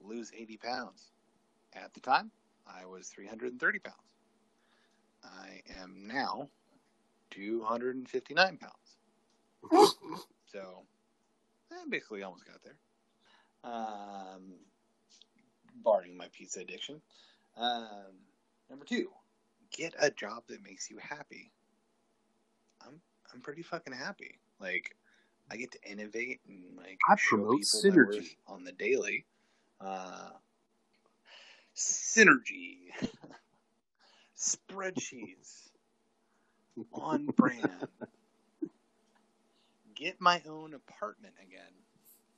lose 0.00 0.32
80 0.36 0.58
pounds. 0.58 1.10
At 1.74 1.92
the 1.94 2.00
time, 2.00 2.30
I 2.66 2.84
was 2.86 3.08
330 3.08 3.78
pounds. 3.80 3.96
I 5.24 5.62
am 5.82 6.06
now 6.06 6.48
259 7.30 8.58
pounds. 8.58 9.94
So, 10.52 10.84
I 11.72 11.76
basically 11.90 12.22
almost 12.22 12.44
got 12.46 12.60
there. 12.62 12.76
Um, 13.64 14.54
barring 15.84 16.16
my 16.16 16.28
pizza 16.32 16.60
addiction. 16.60 17.02
Um, 17.56 18.14
number 18.70 18.84
two, 18.84 19.10
get 19.72 19.94
a 19.98 20.10
job 20.10 20.44
that 20.48 20.62
makes 20.62 20.88
you 20.88 20.98
happy. 20.98 21.50
I'm 22.80 23.00
I'm 23.34 23.40
pretty 23.40 23.62
fucking 23.62 23.92
happy. 23.92 24.38
Like, 24.60 24.94
I 25.50 25.56
get 25.56 25.72
to 25.72 25.90
innovate 25.90 26.40
and 26.48 26.76
like 26.76 26.98
I 27.08 27.16
promote 27.28 27.62
synergy. 27.62 28.36
on 28.46 28.64
the 28.64 28.72
daily. 28.72 29.26
Uh, 29.80 30.30
synergy, 31.76 32.78
spreadsheets, 34.36 35.68
on 36.92 37.26
brand. 37.26 37.88
Get 39.94 40.20
my 40.20 40.42
own 40.48 40.74
apartment 40.74 41.34
again. 41.40 41.62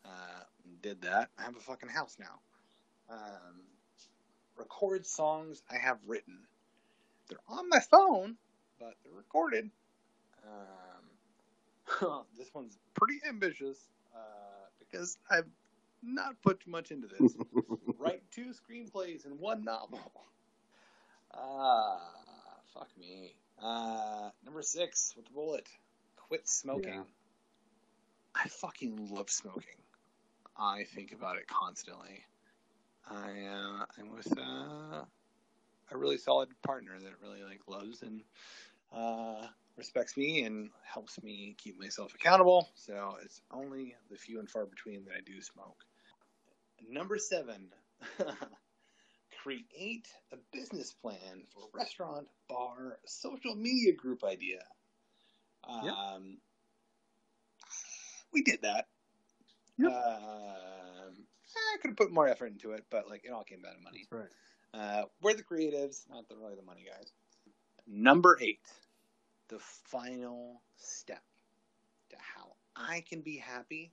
Uh, 0.04 0.42
did 0.82 1.02
that. 1.02 1.30
I 1.38 1.42
have 1.42 1.56
a 1.56 1.60
fucking 1.60 1.88
house 1.88 2.16
now. 2.18 2.40
Um, 3.10 3.62
record 4.56 5.06
songs 5.06 5.62
I 5.70 5.76
have 5.78 5.98
written. 6.06 6.38
They're 7.28 7.38
on 7.48 7.68
my 7.68 7.80
phone, 7.80 8.36
but 8.78 8.94
they're 9.02 9.12
recorded. 9.12 9.70
Um, 10.44 12.22
this 12.38 12.48
one's 12.54 12.78
pretty 12.94 13.20
ambitious 13.28 13.78
uh, 14.14 14.66
because 14.78 15.18
I've 15.30 15.46
not 16.02 16.40
put 16.42 16.66
much 16.66 16.90
into 16.90 17.08
this. 17.08 17.36
Write 17.98 18.22
two 18.30 18.52
screenplays 18.52 19.24
and 19.24 19.38
one 19.38 19.64
novel. 19.64 20.00
Ah, 21.40 22.00
fuck 22.72 22.88
me. 22.98 23.34
Uh, 23.62 24.30
number 24.46 24.62
six 24.62 25.12
with 25.14 25.26
the 25.26 25.32
bullet. 25.32 25.68
Quit 26.16 26.48
smoking. 26.48 26.94
Yeah. 26.94 27.02
I 28.34 28.48
fucking 28.48 29.10
love 29.12 29.28
smoking. 29.28 29.82
I 30.56 30.84
think 30.84 31.12
about 31.12 31.36
it 31.36 31.46
constantly. 31.46 32.24
I 33.10 33.46
uh, 33.46 33.84
I'm 33.98 34.14
with 34.14 34.38
uh, 34.38 35.04
a 35.90 35.96
really 35.96 36.18
solid 36.18 36.48
partner 36.62 36.92
that 36.98 37.12
really 37.22 37.42
like 37.42 37.60
loves 37.66 38.02
and 38.02 38.22
uh, 38.92 39.46
respects 39.76 40.16
me 40.16 40.44
and 40.44 40.70
helps 40.82 41.22
me 41.22 41.54
keep 41.58 41.78
myself 41.78 42.14
accountable. 42.14 42.68
So 42.74 43.16
it's 43.22 43.40
only 43.50 43.94
the 44.10 44.16
few 44.16 44.38
and 44.40 44.48
far 44.48 44.66
between 44.66 45.04
that 45.04 45.14
I 45.16 45.20
do 45.24 45.40
smoke. 45.40 45.84
Number 46.86 47.18
seven, 47.18 47.68
create 49.42 50.08
a 50.32 50.36
business 50.52 50.92
plan 50.92 51.44
for 51.52 51.62
restaurant, 51.74 52.28
bar, 52.48 52.98
social 53.06 53.54
media 53.54 53.92
group 53.92 54.24
idea. 54.24 54.62
Um, 55.68 55.84
Yep. 55.84 55.94
We 58.32 58.42
did 58.42 58.62
that. 58.62 58.86
Yep. 59.78 59.90
Um, 59.90 61.26
I 61.56 61.76
could 61.80 61.88
have 61.88 61.96
put 61.96 62.12
more 62.12 62.28
effort 62.28 62.52
into 62.52 62.72
it, 62.72 62.84
but 62.90 63.08
like 63.08 63.24
it 63.24 63.30
all 63.32 63.44
came 63.44 63.62
down 63.62 63.74
to 63.74 63.80
money. 63.80 64.06
That's 64.10 64.20
right. 64.20 64.30
Uh, 64.74 65.04
we're 65.22 65.34
the 65.34 65.42
creatives, 65.42 66.02
not 66.10 66.28
the 66.28 66.36
really 66.36 66.54
the 66.54 66.62
money 66.62 66.84
guys. 66.86 67.12
Number 67.86 68.38
eight, 68.40 68.66
the 69.48 69.58
final 69.58 70.60
step 70.76 71.22
to 72.10 72.16
how 72.16 72.52
I 72.76 73.02
can 73.08 73.22
be 73.22 73.36
happy. 73.36 73.92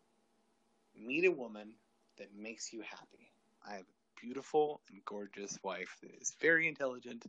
Meet 0.98 1.26
a 1.26 1.32
woman 1.32 1.74
that 2.18 2.36
makes 2.36 2.72
you 2.74 2.82
happy. 2.82 3.32
I 3.68 3.74
have 3.76 3.82
a 3.82 4.22
beautiful 4.22 4.82
and 4.92 5.04
gorgeous 5.06 5.58
wife 5.64 5.98
that 6.02 6.12
is 6.22 6.34
very 6.42 6.68
intelligent 6.68 7.26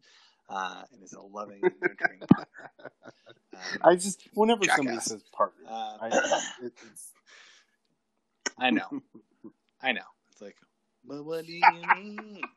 uh, 0.48 0.82
and 0.92 1.02
is 1.02 1.12
a 1.14 1.20
loving 1.20 1.66
and 1.66 1.80
nurturing 1.80 2.20
partner. 2.28 2.70
Um, 3.54 3.60
I 3.82 3.94
just 3.96 4.22
whenever 4.34 4.64
somebody 4.64 5.00
says 5.00 5.22
partner, 5.32 5.64
uh, 5.68 5.98
I, 6.00 6.08
it, 6.62 6.72
it's 6.92 7.12
I 8.58 8.70
know. 8.70 8.88
I 9.82 9.92
know. 9.92 10.00
It's 10.32 10.40
like, 10.40 10.56
but 11.04 11.24
what 11.24 11.46
do 11.46 11.52
you 11.52 11.86
mean? 11.94 12.48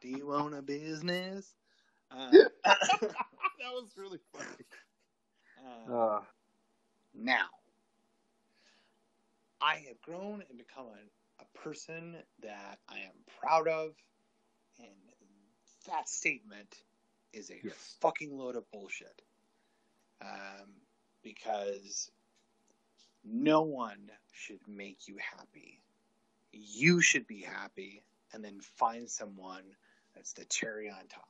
do 0.00 0.08
you 0.08 0.32
own 0.34 0.54
a 0.54 0.62
business? 0.62 1.54
Uh, 2.10 2.30
that 2.64 3.72
was 3.72 3.90
really 3.96 4.18
funny. 4.32 4.46
uh, 5.58 5.92
Uh, 5.94 6.20
now, 7.14 7.46
I 9.60 9.76
have 9.88 10.00
grown 10.02 10.42
and 10.48 10.58
become 10.58 10.86
a, 10.86 10.98
a 11.42 11.58
person 11.58 12.16
that 12.42 12.78
I 12.88 13.00
am 13.00 13.12
proud 13.40 13.68
of, 13.68 13.94
and 14.78 14.88
that 15.88 16.08
statement 16.08 16.74
is 17.32 17.50
a 17.50 17.60
Yes. 17.62 17.96
fucking 18.00 18.36
load 18.36 18.56
of 18.56 18.70
bullshit. 18.70 19.22
Um, 20.20 20.82
because 21.22 22.10
no 23.24 23.62
one 23.62 24.10
should 24.32 24.60
make 24.68 25.08
you 25.08 25.16
happy. 25.18 25.80
You 26.52 27.00
should 27.00 27.26
be 27.26 27.40
happy, 27.42 28.04
and 28.32 28.44
then 28.44 28.60
find 28.60 29.10
someone 29.10 29.64
that's 30.14 30.32
the 30.34 30.44
cherry 30.44 30.90
on 30.90 31.06
top. 31.08 31.28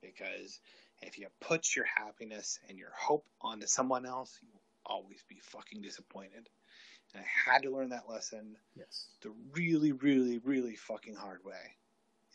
Because 0.00 0.60
if 1.02 1.18
you 1.18 1.28
put 1.40 1.74
your 1.76 1.84
happiness 1.84 2.58
and 2.68 2.78
your 2.78 2.92
hope 2.96 3.26
onto 3.40 3.66
someone 3.66 4.06
else, 4.06 4.38
you 4.42 4.48
will 4.52 4.62
always 4.84 5.22
be 5.28 5.38
fucking 5.40 5.82
disappointed. 5.82 6.48
And 7.14 7.24
I 7.24 7.50
had 7.52 7.62
to 7.62 7.70
learn 7.70 7.88
that 7.90 8.08
lesson 8.08 8.56
yes. 8.76 9.06
the 9.22 9.32
really, 9.52 9.92
really, 9.92 10.38
really 10.38 10.76
fucking 10.76 11.16
hard 11.16 11.44
way. 11.44 11.76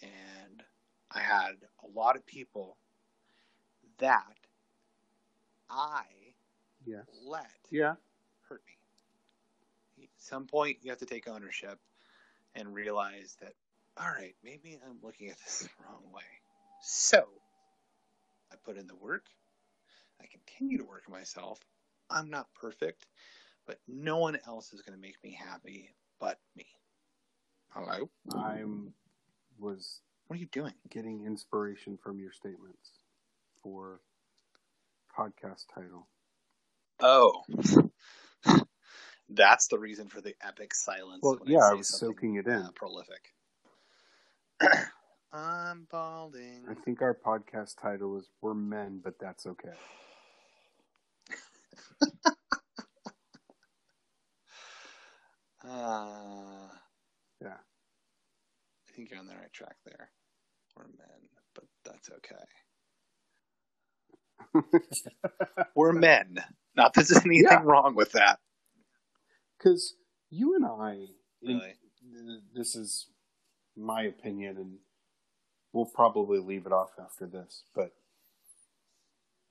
And 0.01 0.63
I 1.11 1.19
had 1.19 1.53
a 1.83 1.87
lot 1.87 2.15
of 2.15 2.25
people 2.25 2.77
that 3.99 4.35
I 5.69 6.03
Yes. 6.85 7.05
let 7.25 7.49
Yeah. 7.71 7.95
hurt 8.47 8.61
me. 8.67 10.03
At 10.03 10.09
some 10.17 10.45
point, 10.45 10.77
you 10.81 10.89
have 10.91 10.99
to 10.99 11.05
take 11.05 11.27
ownership 11.27 11.79
and 12.55 12.73
realize 12.73 13.37
that, 13.41 13.53
all 13.97 14.09
right, 14.09 14.35
maybe 14.43 14.77
I'm 14.85 14.99
looking 15.01 15.29
at 15.29 15.37
this 15.39 15.59
the 15.63 15.69
wrong 15.83 16.03
way. 16.13 16.21
So, 16.81 17.25
I 18.51 18.55
put 18.63 18.77
in 18.77 18.87
the 18.87 18.95
work. 18.95 19.25
I 20.21 20.25
continue 20.27 20.77
to 20.77 20.83
work 20.85 21.03
on 21.07 21.13
myself. 21.13 21.59
I'm 22.09 22.29
not 22.29 22.53
perfect, 22.53 23.07
but 23.65 23.79
no 23.87 24.17
one 24.17 24.37
else 24.47 24.73
is 24.73 24.81
going 24.81 24.95
to 24.95 25.01
make 25.01 25.17
me 25.23 25.31
happy 25.39 25.89
but 26.19 26.39
me. 26.55 26.65
Hello? 27.69 28.09
I'm 28.33 28.93
was 29.59 30.01
What 30.27 30.37
are 30.37 30.39
you 30.39 30.47
doing? 30.47 30.73
getting 30.89 31.25
inspiration 31.25 31.97
from 32.01 32.19
your 32.19 32.31
statements 32.31 32.91
for 33.61 33.99
podcast 35.17 35.65
title. 35.73 36.07
Oh. 36.99 37.43
That's 39.29 39.67
the 39.67 39.79
reason 39.79 40.07
for 40.07 40.21
the 40.21 40.35
epic 40.41 40.75
silence. 40.75 41.21
Well, 41.23 41.37
when 41.39 41.51
yeah, 41.51 41.61
say 41.61 41.65
I 41.67 41.73
was 41.73 41.87
soaking 41.87 42.35
it 42.35 42.45
in. 42.47 42.53
uh, 42.53 42.69
prolific. 42.75 43.33
I'm 45.33 45.87
balding. 45.91 46.63
I 46.69 46.75
think 46.75 47.01
our 47.01 47.13
podcast 47.15 47.81
title 47.81 48.17
is 48.17 48.29
"We're 48.41 48.53
Men, 48.53 49.01
but 49.03 49.15
that's 49.19 49.45
okay." 49.45 49.73
Uh, 55.65 56.69
Yeah. 57.41 57.57
I 58.89 58.93
think 58.95 59.11
you're 59.11 59.19
on 59.19 59.27
the 59.27 59.35
right 59.35 59.53
track 59.53 59.77
there. 59.85 60.11
We're 60.75 60.85
men, 60.87 61.29
but 61.55 61.65
that's 61.85 62.09
okay. 62.11 62.45
We're 65.75 65.93
men. 65.93 66.39
Not 66.75 66.93
that 66.95 67.07
there's 67.07 67.25
anything 67.25 67.45
Yeah. 67.49 67.63
wrong 67.63 67.95
with 67.95 68.13
that. 68.13 68.39
Because 69.57 69.95
you 70.29 70.55
and 70.55 70.65
I, 70.65 71.07
Really. 71.41 71.75
th- 72.01 72.41
this 72.53 72.75
is 72.75 73.07
my 73.77 74.03
opinion, 74.03 74.57
and 74.57 74.79
we'll 75.73 75.85
probably 75.87 76.39
leave 76.39 76.65
it 76.65 76.73
off 76.73 76.91
after 76.99 77.27
this, 77.27 77.63
but 77.75 77.91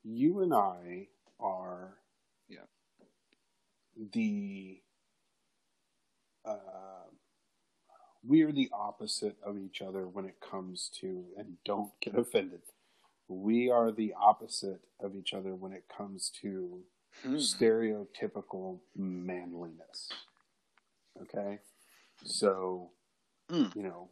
you 0.03 0.41
and 0.41 0.53
I 0.53 1.09
are 1.39 1.97
Yeah. 2.47 2.65
the 4.13 4.81
uh, 6.45 7.09
we 8.23 8.41
are 8.43 8.51
the 8.51 8.69
opposite 8.73 9.37
of 9.45 9.57
each 9.57 9.81
other 9.81 10.07
when 10.07 10.25
it 10.25 10.37
comes 10.41 10.89
to 11.01 11.25
and 11.37 11.57
don't 11.65 11.91
get 12.01 12.15
offended 12.19 12.61
we 13.29 13.71
are 13.71 13.91
the 13.91 14.13
opposite 14.21 14.81
of 15.01 15.15
each 15.15 15.33
other 15.33 15.55
when 15.55 15.73
it 15.73 15.85
comes 15.95 16.31
to 16.41 16.81
Hmm. 17.23 17.37
stereotypical 17.37 18.79
manliness. 18.95 20.09
Okay? 21.21 21.59
So, 22.23 22.91
Mm. 23.49 23.73
you 23.75 23.83
know, 23.83 24.09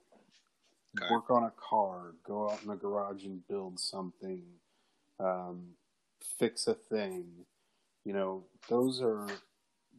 Okay. 0.98 1.10
work 1.12 1.32
on 1.32 1.44
a 1.46 1.52
car, 1.52 2.16
go 2.26 2.50
out 2.52 2.62
in 2.64 2.70
the 2.70 2.76
garage 2.76 3.26
and 3.26 3.48
build 3.48 3.80
something, 3.80 4.44
um, 5.20 5.78
fix 6.40 6.68
a 6.68 6.76
thing. 6.76 7.46
You 8.06 8.14
know, 8.14 8.46
those 8.70 9.02
are 9.02 9.28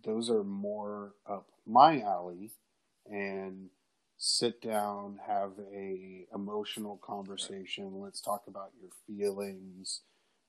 those 0.04 0.30
are 0.30 0.44
more 0.44 1.14
up 1.28 1.48
my 1.66 2.00
alley 2.00 2.52
and 3.10 3.70
sit 4.18 4.62
down, 4.62 5.20
have 5.26 5.52
a 5.74 6.26
emotional 6.34 6.98
conversation, 7.04 8.00
let's 8.00 8.20
talk 8.20 8.44
about 8.48 8.72
your 8.80 8.90
feelings, 9.06 10.02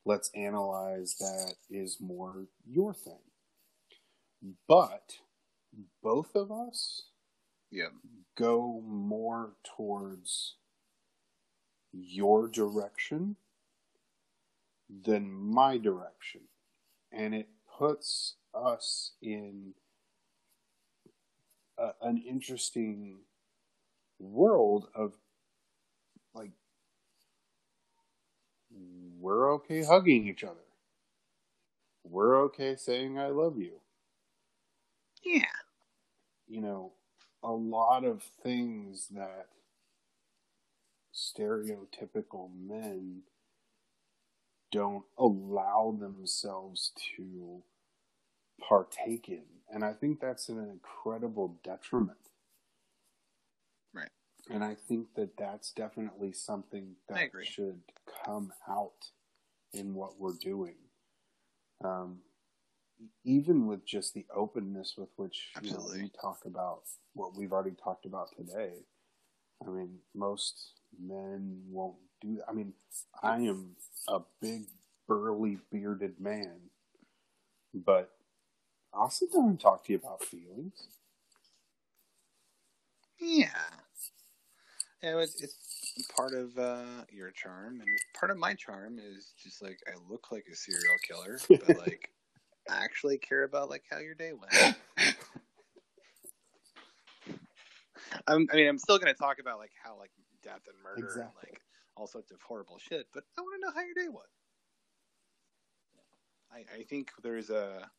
let's 0.06 0.32
analyze 0.36 1.16
that 1.20 1.56
is 1.70 1.98
more 2.00 2.48
your 2.68 2.94
thing. 2.94 3.20
But 4.68 5.18
both 6.04 6.36
of 6.36 6.52
us 6.52 7.04
Yeah. 7.72 7.90
go 8.38 8.82
more 8.86 9.56
towards 9.78 10.56
your 11.94 12.48
direction 12.48 13.38
than 14.90 15.32
my 15.32 15.78
direction. 15.78 16.42
And 17.12 17.36
it 17.36 17.50
puts 17.80 18.36
us 18.56 19.14
in 19.22 19.74
a, 21.80 21.90
an 22.02 22.24
interesting 22.28 23.18
world 24.20 24.88
of 24.96 25.14
like, 26.36 26.52
we're 29.20 29.54
okay 29.56 29.84
hugging 29.84 30.28
each 30.28 30.44
other. 30.44 30.56
We're 32.04 32.42
okay 32.46 32.76
saying 32.78 33.20
I 33.20 33.28
love 33.28 33.58
you 33.60 33.74
Yeah. 35.24 35.46
you 36.48 36.62
know, 36.62 36.94
a 37.44 37.52
lot 37.52 38.06
of 38.06 38.24
things 38.44 39.08
that 39.16 39.48
stereotypical 41.16 42.50
men 42.68 43.22
don't 44.72 45.06
allow 45.18 45.96
themselves 46.00 46.94
to 47.18 47.64
partake 48.68 49.30
in. 49.30 49.44
And 49.70 49.84
I 49.84 49.94
think 49.94 50.20
that's 50.20 50.50
an 50.50 50.60
incredible 50.60 51.60
detriment. 51.64 52.18
Right. 53.94 54.10
And 54.50 54.64
I 54.64 54.76
think 54.88 55.08
that 55.16 55.38
that's 55.38 55.72
definitely 55.72 56.34
something 56.34 56.96
that 57.10 57.30
should 57.44 57.82
come 58.26 58.54
out 58.70 59.10
in 59.74 59.94
what 59.94 60.20
we're 60.20 60.38
doing. 60.40 60.76
Um, 61.84 62.20
even 63.26 63.66
with 63.66 63.86
just 63.86 64.14
the 64.14 64.26
openness 64.34 64.94
with 64.98 65.10
which 65.18 65.50
you 65.62 65.72
know, 65.72 65.86
we 65.94 66.10
talk 66.22 66.40
about 66.46 66.84
what 67.14 67.36
we've 67.36 67.52
already 67.52 67.76
talked 67.84 68.06
about 68.06 68.30
today. 68.38 68.72
I 69.66 69.70
mean, 69.70 69.98
most 70.14 70.72
men 71.02 71.62
won't 71.70 71.98
do 72.22 72.38
that. 72.38 72.46
I 72.50 72.54
mean, 72.54 72.74
I 73.22 73.38
am 73.40 73.76
a 74.08 74.20
big, 74.42 74.68
burly, 75.08 75.58
bearded 75.72 76.20
man, 76.20 76.56
but 77.74 78.15
I'll 78.96 79.10
sit 79.10 79.34
down 79.34 79.50
and 79.50 79.60
talk 79.60 79.84
to 79.86 79.92
you 79.92 80.00
about 80.00 80.24
feelings. 80.24 80.88
Yeah. 83.20 83.50
Yeah, 85.04 85.20
it's, 85.20 85.42
it's 85.42 86.08
part 86.16 86.34
of 86.34 86.58
uh, 86.58 87.04
your 87.12 87.30
charm, 87.32 87.82
and 87.82 87.90
part 88.18 88.32
of 88.32 88.38
my 88.38 88.54
charm 88.56 88.98
is 88.98 89.34
just 89.42 89.62
like 89.62 89.78
I 89.88 89.92
look 90.10 90.32
like 90.32 90.48
a 90.52 90.56
serial 90.56 90.96
killer, 91.08 91.40
but 91.48 91.78
like 91.86 92.10
I 92.70 92.84
actually 92.84 93.18
care 93.18 93.44
about 93.44 93.70
like 93.70 93.84
how 93.90 94.00
your 94.00 94.16
day 94.16 94.32
went. 94.34 94.76
I'm, 98.28 98.48
I 98.52 98.56
mean, 98.56 98.68
I'm 98.68 98.80
still 98.80 98.98
going 98.98 99.14
to 99.14 99.20
talk 99.20 99.38
about 99.40 99.60
like 99.60 99.74
how 99.84 99.98
like 100.00 100.12
death 100.44 100.62
and 100.68 100.76
murder 100.84 101.22
and 101.22 101.30
like 101.44 101.62
all 101.96 102.08
sorts 102.08 102.32
of 102.32 102.42
horrible 102.42 102.80
shit, 102.80 103.08
but 103.14 103.24
I 103.38 103.42
want 103.42 103.62
to 103.62 103.68
know 103.68 103.74
how 103.76 103.82
your 103.82 103.94
day 103.94 104.10
was. 104.10 104.26
I, 106.52 106.80
I 106.80 106.84
think 106.84 107.12
there's 107.22 107.50
a, 107.50 107.90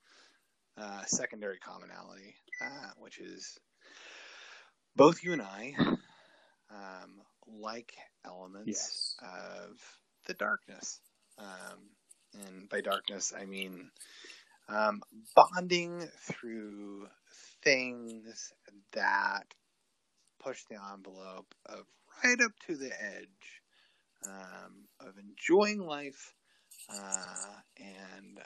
uh 0.78 1.04
secondary 1.06 1.58
commonality, 1.58 2.36
uh, 2.60 2.90
which 2.98 3.18
is 3.18 3.58
both 4.96 5.22
you 5.22 5.32
and 5.32 5.42
I 5.42 5.74
um, 6.70 7.20
like 7.46 7.94
elements 8.24 8.90
Yes. 8.90 9.16
of 9.22 9.80
the 10.26 10.34
darkness. 10.34 11.00
Um, 11.38 11.90
and 12.46 12.68
by 12.68 12.80
darkness, 12.80 13.32
I 13.38 13.46
mean 13.46 13.90
um, 14.68 15.02
bonding 15.34 16.08
through 16.20 17.08
things 17.62 18.52
that 18.92 19.44
push 20.42 20.62
the 20.70 20.78
envelope 20.92 21.54
of 21.66 21.86
right 22.24 22.40
up 22.40 22.52
to 22.66 22.76
the 22.76 22.90
edge 23.02 23.62
um, 24.26 24.86
of 25.00 25.14
enjoying 25.18 25.80
life 25.80 26.34
uh, 26.88 27.60
and 27.78 28.40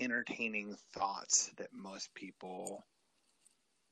entertaining 0.00 0.76
thoughts 0.94 1.50
that 1.56 1.72
most 1.72 2.14
people 2.14 2.84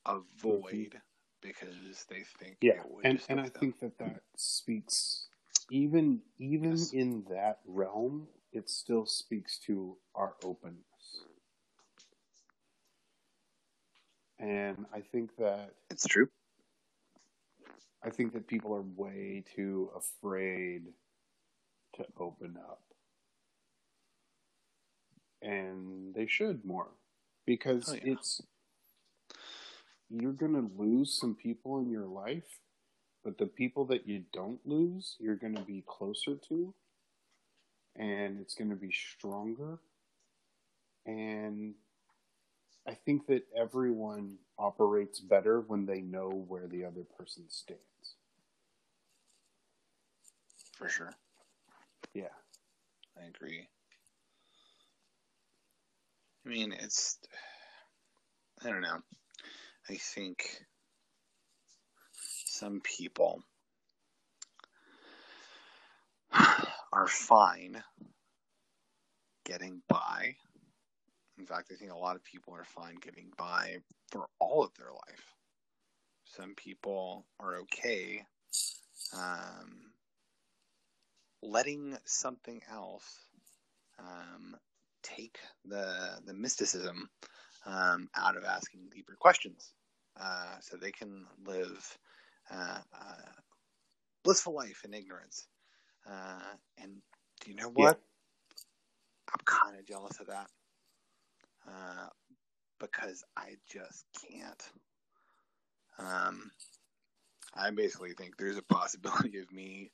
avoid 0.07 1.01
because 1.43 2.05
they 2.09 2.23
think 2.39 2.59
Yeah, 2.61 2.83
and 3.05 3.21
and 3.29 3.41
I 3.41 3.49
them. 3.55 3.61
think 3.61 3.81
that 3.81 3.99
that 3.99 4.23
speaks 4.37 5.29
even 5.71 6.21
even 6.39 6.73
Yes. 6.73 6.93
in 6.93 7.25
that 7.31 7.61
realm, 7.67 8.29
it 8.53 8.71
still 8.71 9.07
speaks 9.07 9.59
to 9.67 9.97
our 10.15 10.35
openness. 10.43 11.25
And 14.39 14.87
I 14.95 15.01
think 15.01 15.37
that 15.39 15.75
it's 15.91 16.07
true. 16.07 16.29
I 18.05 18.11
think 18.11 18.33
that 18.35 18.47
people 18.47 18.75
are 18.75 18.83
way 18.83 19.45
too 19.55 19.91
afraid 19.97 20.85
to 21.97 22.07
open 22.19 22.59
up. 22.59 22.83
And 25.43 26.15
they 26.15 26.27
should 26.27 26.65
more 26.65 26.89
because 27.47 27.89
Oh, 27.89 27.95
yeah. 27.95 28.13
it's 28.13 28.41
you're 30.09 30.33
going 30.33 30.55
to 30.55 30.71
lose 30.81 31.19
some 31.19 31.35
people 31.35 31.79
in 31.79 31.91
your 31.91 32.07
life, 32.07 32.61
but 33.25 33.39
the 33.39 33.47
people 33.47 33.85
that 33.87 34.07
you 34.07 34.25
don't 34.33 34.61
lose, 34.65 35.17
you're 35.19 35.37
going 35.37 35.55
to 35.57 35.63
be 35.63 35.83
closer 35.87 36.37
to 36.49 36.75
and 37.97 38.41
it's 38.41 38.55
going 38.55 38.71
to 38.71 38.77
be 38.77 38.93
stronger. 38.93 39.79
And 41.07 41.75
I 42.87 42.95
think 42.95 43.27
that 43.27 43.43
everyone 43.57 44.39
operates 44.59 45.21
better 45.21 45.61
when 45.61 45.87
they 45.87 46.01
know 46.01 46.29
where 46.49 46.67
the 46.67 46.85
other 46.85 47.05
person 47.19 47.45
stands. 47.49 47.83
For 50.77 50.89
sure. 50.89 51.13
Yeah. 52.15 52.29
I 53.21 53.27
agree. 53.27 53.69
I 56.45 56.49
mean, 56.49 56.73
it's. 56.73 57.19
I 58.65 58.69
don't 58.69 58.83
know. 58.83 58.99
I 59.89 59.95
think 59.95 60.45
some 62.13 62.81
people 62.81 63.43
are 66.93 67.09
fine 67.09 67.83
getting 69.45 69.83
by. 69.89 70.37
In 71.39 71.47
fact, 71.47 71.73
I 71.73 71.77
think 71.77 71.91
a 71.91 71.97
lot 71.97 72.17
of 72.17 72.25
people 72.25 72.55
are 72.55 72.65
fine 72.65 72.97
getting 73.01 73.33
by 73.37 73.79
for 74.11 74.27
all 74.39 74.63
of 74.63 74.73
their 74.75 74.93
life. 74.93 75.35
Some 76.25 76.55
people 76.55 77.25
are 77.41 77.59
okay 77.63 78.25
um, 79.17 79.93
letting 81.43 81.97
something 82.05 82.61
else 82.71 83.19
um, 83.99 84.57
take 85.03 85.39
the 85.65 86.21
the 86.27 86.35
mysticism 86.35 87.09
um, 87.67 88.09
out 88.17 88.37
of 88.37 88.45
asking 88.45 88.89
deeper 88.95 89.17
questions, 89.19 89.73
uh, 90.21 90.57
so 90.61 90.77
they 90.77 90.91
can 90.91 91.27
live 91.47 91.99
uh, 92.51 92.79
uh, 92.95 93.33
blissful 94.25 94.55
life 94.55 94.83
in 94.85 94.95
ignorance. 94.95 95.47
Uh, 96.09 96.55
and 96.79 96.97
do 97.41 97.51
you 97.51 97.57
know 97.57 97.69
what? 97.69 98.01
I'm 99.33 99.45
kind 99.45 99.79
of 99.79 99.87
jealous 99.87 100.21
of 100.21 100.27
that 100.27 100.49
uh, 101.69 102.09
because 102.79 103.25
I 103.37 103.57
just 103.67 104.05
can't. 104.29 104.71
Um, 105.99 106.51
I 107.55 107.71
basically 107.71 108.13
think 108.13 108.37
there's 108.37 108.59
a 108.59 108.63
possibility 108.63 109.39
of 109.39 109.53
me 109.53 109.91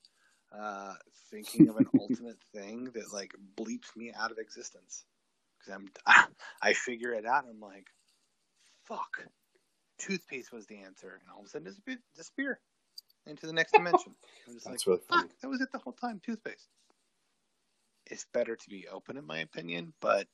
uh, 0.57 0.93
thinking 1.31 1.69
of 1.69 1.77
an 1.77 1.87
ultimate 1.99 2.37
thing 2.53 2.85
that 2.93 3.13
like 3.13 3.33
bleeps 3.55 3.95
me 3.95 4.11
out 4.17 4.31
of 4.31 4.37
existence 4.37 5.05
because 5.59 5.73
I'm 5.73 6.25
I 6.61 6.73
figure 6.73 7.13
it 7.13 7.25
out 7.25 7.45
and 7.45 7.53
I'm 7.53 7.61
like, 7.61 7.87
fuck, 8.83 9.25
toothpaste 9.97 10.51
was 10.51 10.65
the 10.65 10.77
answer, 10.77 11.19
and 11.21 11.31
all 11.31 11.41
of 11.41 11.45
a 11.45 11.49
sudden 11.49 11.67
disappear, 11.67 11.97
disappear 12.15 12.59
into 13.27 13.45
the 13.45 13.53
next 13.53 13.73
dimension. 13.73 14.15
I'm 14.47 14.53
just 14.53 14.65
That's 14.67 14.87
like, 14.87 15.01
fuck, 15.07 15.29
that 15.41 15.49
was 15.49 15.61
it 15.61 15.71
the 15.71 15.77
whole 15.77 15.93
time, 15.93 16.21
toothpaste. 16.25 16.67
It's 18.07 18.25
better 18.33 18.55
to 18.55 18.69
be 18.69 18.87
open, 18.87 19.17
in 19.17 19.27
my 19.27 19.39
opinion, 19.39 19.93
but 20.01 20.27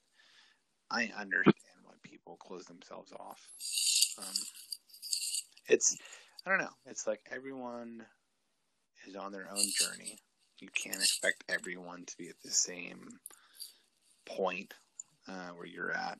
I 0.90 1.12
understand 1.18 1.84
why 1.84 1.94
people 2.04 2.38
close 2.38 2.66
themselves 2.66 3.12
off. 3.12 3.42
Um, 4.18 4.34
it's 5.68 5.98
I 6.46 6.50
don't 6.50 6.60
know. 6.60 6.70
It's 6.86 7.08
like 7.08 7.22
everyone 7.32 8.06
is 9.08 9.16
on 9.16 9.32
their 9.32 9.50
own 9.52 9.66
journey. 9.78 10.18
You 10.60 10.70
can't 10.74 10.96
expect 10.96 11.44
everyone 11.50 12.06
to 12.06 12.18
be 12.18 12.30
at 12.30 12.42
the 12.44 12.52
same 12.52 13.20
point 14.26 14.74
uh, 15.28 15.50
where 15.56 15.68
you're 15.68 15.92
at. 15.92 16.20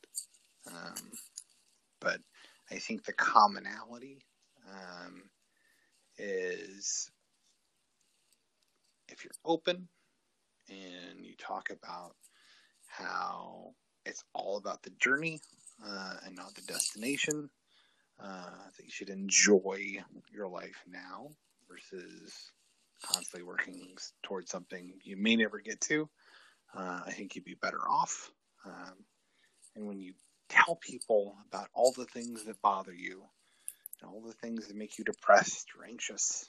Um, 0.68 1.12
but 2.00 2.20
I 2.70 2.76
think 2.76 3.04
the 3.04 3.12
commonality 3.12 4.22
um, 4.68 5.22
is 6.18 7.10
if 9.08 9.24
you're 9.24 9.32
open 9.44 9.88
and 10.68 11.24
you 11.24 11.34
talk 11.38 11.70
about 11.70 12.14
how 12.86 13.74
it's 14.04 14.24
all 14.34 14.56
about 14.56 14.82
the 14.82 14.90
journey 14.98 15.40
uh, 15.86 16.14
and 16.24 16.34
not 16.34 16.54
the 16.54 16.62
destination, 16.62 17.48
uh, 18.22 18.70
that 18.76 18.84
you 18.84 18.90
should 18.90 19.10
enjoy 19.10 19.96
your 20.32 20.48
life 20.48 20.82
now 20.88 21.28
versus 21.68 22.52
constantly 23.02 23.46
working 23.46 23.96
towards 24.22 24.50
something 24.50 25.00
you 25.04 25.16
may 25.16 25.36
never 25.36 25.60
get 25.60 25.80
to. 25.82 26.08
Uh, 26.74 27.02
I 27.06 27.12
think 27.12 27.36
you'd 27.36 27.44
be 27.44 27.54
better 27.54 27.80
off. 27.80 28.30
Um, 28.64 28.94
and 29.76 29.86
when 29.86 30.00
you 30.00 30.14
tell 30.48 30.76
people 30.76 31.36
about 31.48 31.68
all 31.74 31.92
the 31.92 32.06
things 32.06 32.44
that 32.44 32.60
bother 32.62 32.94
you, 32.94 33.24
and 34.00 34.10
all 34.10 34.20
the 34.22 34.32
things 34.32 34.68
that 34.68 34.76
make 34.76 34.98
you 34.98 35.04
depressed 35.04 35.68
or 35.78 35.84
anxious, 35.84 36.46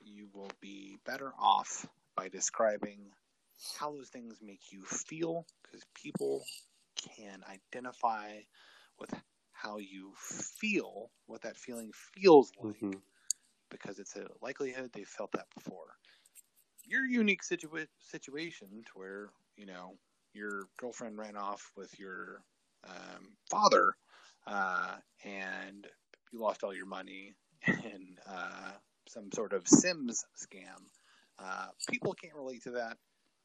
you 0.00 0.28
will 0.32 0.50
be 0.60 0.98
better 1.04 1.32
off 1.38 1.86
by 2.16 2.28
describing 2.28 3.10
how 3.78 3.92
those 3.92 4.08
things 4.08 4.38
make 4.42 4.72
you 4.72 4.84
feel 4.84 5.46
because 5.62 5.82
people 5.94 6.44
can 7.16 7.42
identify 7.48 8.40
with 8.98 9.12
how 9.52 9.78
you 9.78 10.12
feel, 10.18 11.10
what 11.26 11.42
that 11.42 11.56
feeling 11.56 11.92
feels 12.14 12.52
like, 12.58 12.82
Mhm. 12.82 13.02
Because 13.70 13.98
it's 13.98 14.16
a 14.16 14.26
likelihood 14.42 14.90
they've 14.92 15.06
felt 15.06 15.32
that 15.32 15.46
before. 15.54 15.96
Your 16.86 17.06
unique 17.06 17.42
situa- 17.42 17.88
situation 17.98 18.68
to 18.86 18.90
where, 18.94 19.30
you 19.56 19.66
know, 19.66 19.96
your 20.34 20.64
girlfriend 20.78 21.16
ran 21.16 21.36
off 21.36 21.72
with 21.76 21.98
your 21.98 22.42
um, 22.86 23.36
father 23.50 23.94
uh, 24.46 24.96
and 25.24 25.86
you 26.32 26.40
lost 26.40 26.62
all 26.62 26.74
your 26.74 26.86
money 26.86 27.32
in 27.66 28.18
uh, 28.28 28.72
some 29.08 29.30
sort 29.32 29.52
of 29.52 29.66
Sims 29.66 30.24
scam. 30.36 30.82
Uh, 31.38 31.66
people 31.88 32.12
can't 32.14 32.34
relate 32.34 32.62
to 32.64 32.72
that, 32.72 32.96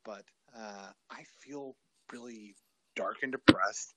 but 0.04 0.24
uh, 0.58 0.90
I 1.10 1.24
feel 1.40 1.76
really 2.12 2.56
dark 2.96 3.18
and 3.24 3.32
depressed, 3.32 3.94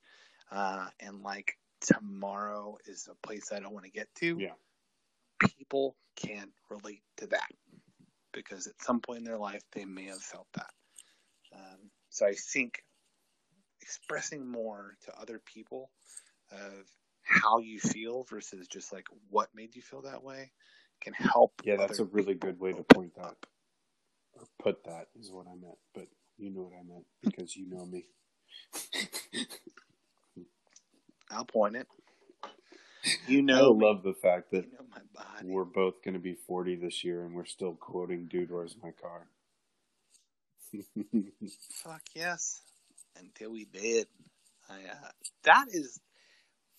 uh, 0.51 0.87
and 1.01 1.23
like 1.23 1.59
tomorrow 1.81 2.77
is 2.87 3.09
a 3.11 3.27
place 3.27 3.53
I 3.53 3.61
don't 3.61 3.75
want 3.75 3.85
to 3.85 3.91
get 3.91 4.09
to. 4.17 4.39
Yeah. 4.39 4.53
People 5.57 5.97
can 6.17 6.49
relate 6.71 7.03
to 7.19 7.27
that 7.29 7.51
because 8.33 8.67
at 8.67 8.81
some 8.83 9.01
point 9.01 9.19
in 9.19 9.25
their 9.25 9.39
life 9.39 9.63
they 9.73 9.85
may 9.85 10.05
have 10.05 10.23
felt 10.23 10.47
that. 10.55 10.71
Um, 11.55 11.91
so 12.11 12.27
I 12.27 12.35
think 12.35 12.83
expressing 13.81 14.51
more 14.51 14.97
to 15.05 15.21
other 15.21 15.41
people 15.45 15.91
of 16.51 16.87
how 17.23 17.59
you 17.59 17.79
feel 17.79 18.25
versus 18.25 18.69
just 18.69 18.93
like 18.93 19.07
what 19.31 19.49
made 19.55 19.75
you 19.75 19.83
feel 19.83 20.03
that 20.03 20.23
way 20.23 20.53
can 21.01 21.13
help. 21.15 21.53
Yeah, 21.65 21.77
that's 21.77 21.99
a 21.99 22.05
really 22.05 22.35
good 22.35 22.59
way 22.59 22.73
to 22.73 22.83
point 22.83 23.15
that. 23.17 23.25
up. 23.25 23.47
Or 24.35 24.45
put 24.61 24.85
that 24.85 25.09
is 25.19 25.31
what 25.31 25.47
I 25.47 25.55
meant, 25.55 25.79
but 25.95 26.07
you 26.39 26.51
know 26.51 26.63
what 26.63 26.73
I 26.79 26.83
meant 26.83 27.05
because 27.23 27.55
you 27.57 27.69
know 27.69 27.85
me. 27.85 28.07
I'll 31.31 31.45
point 31.45 31.77
it. 31.77 31.87
You 33.27 33.43
know, 33.43 33.75
me. 33.75 33.87
love 33.87 34.03
the 34.03 34.15
fact 34.15 34.51
that 34.53 34.65
you 34.65 34.73
know 34.73 35.55
we're 35.55 35.65
both 35.65 36.03
going 36.05 36.15
to 36.15 36.21
be 36.21 36.35
40 36.35 36.77
this 36.77 37.03
year 37.03 37.25
and 37.25 37.35
we're 37.35 37.45
still 37.45 37.75
quoting 37.75 38.27
Dude, 38.27 38.51
Where's 38.51 38.77
My 38.83 38.91
Car? 38.93 39.27
Fuck 41.71 42.03
yes. 42.15 42.63
Until 43.19 43.53
we 43.53 43.65
did. 43.65 44.07
I, 44.71 44.75
uh, 44.75 45.09
that 45.45 45.67
is, 45.71 46.01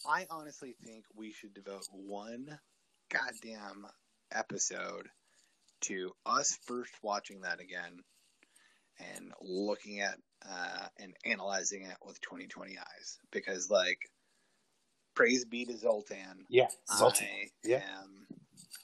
I 0.08 0.26
honestly 0.30 0.76
think 0.84 1.06
we 1.16 1.32
should 1.32 1.54
devote 1.54 1.88
one 1.92 2.58
goddamn 3.12 3.86
episode 4.32 5.10
to 5.82 6.12
us 6.26 6.58
first 6.66 6.94
watching 7.04 7.42
that 7.42 7.60
again 7.60 8.00
and 9.00 9.32
looking 9.42 10.00
at 10.00 10.18
uh, 10.50 10.88
and 10.98 11.14
analyzing 11.26 11.84
it 11.84 11.98
with 12.06 12.20
2020 12.22 12.78
eyes. 12.78 13.20
Because, 13.32 13.70
like, 13.70 14.00
praise 15.16 15.46
be 15.46 15.66
to 15.66 15.78
Zoltan. 15.78 16.48
yeah, 16.50 16.68
Zoltan. 16.90 17.28
I 17.28 17.50
Yeah. 17.64 17.82
am. 17.82 18.28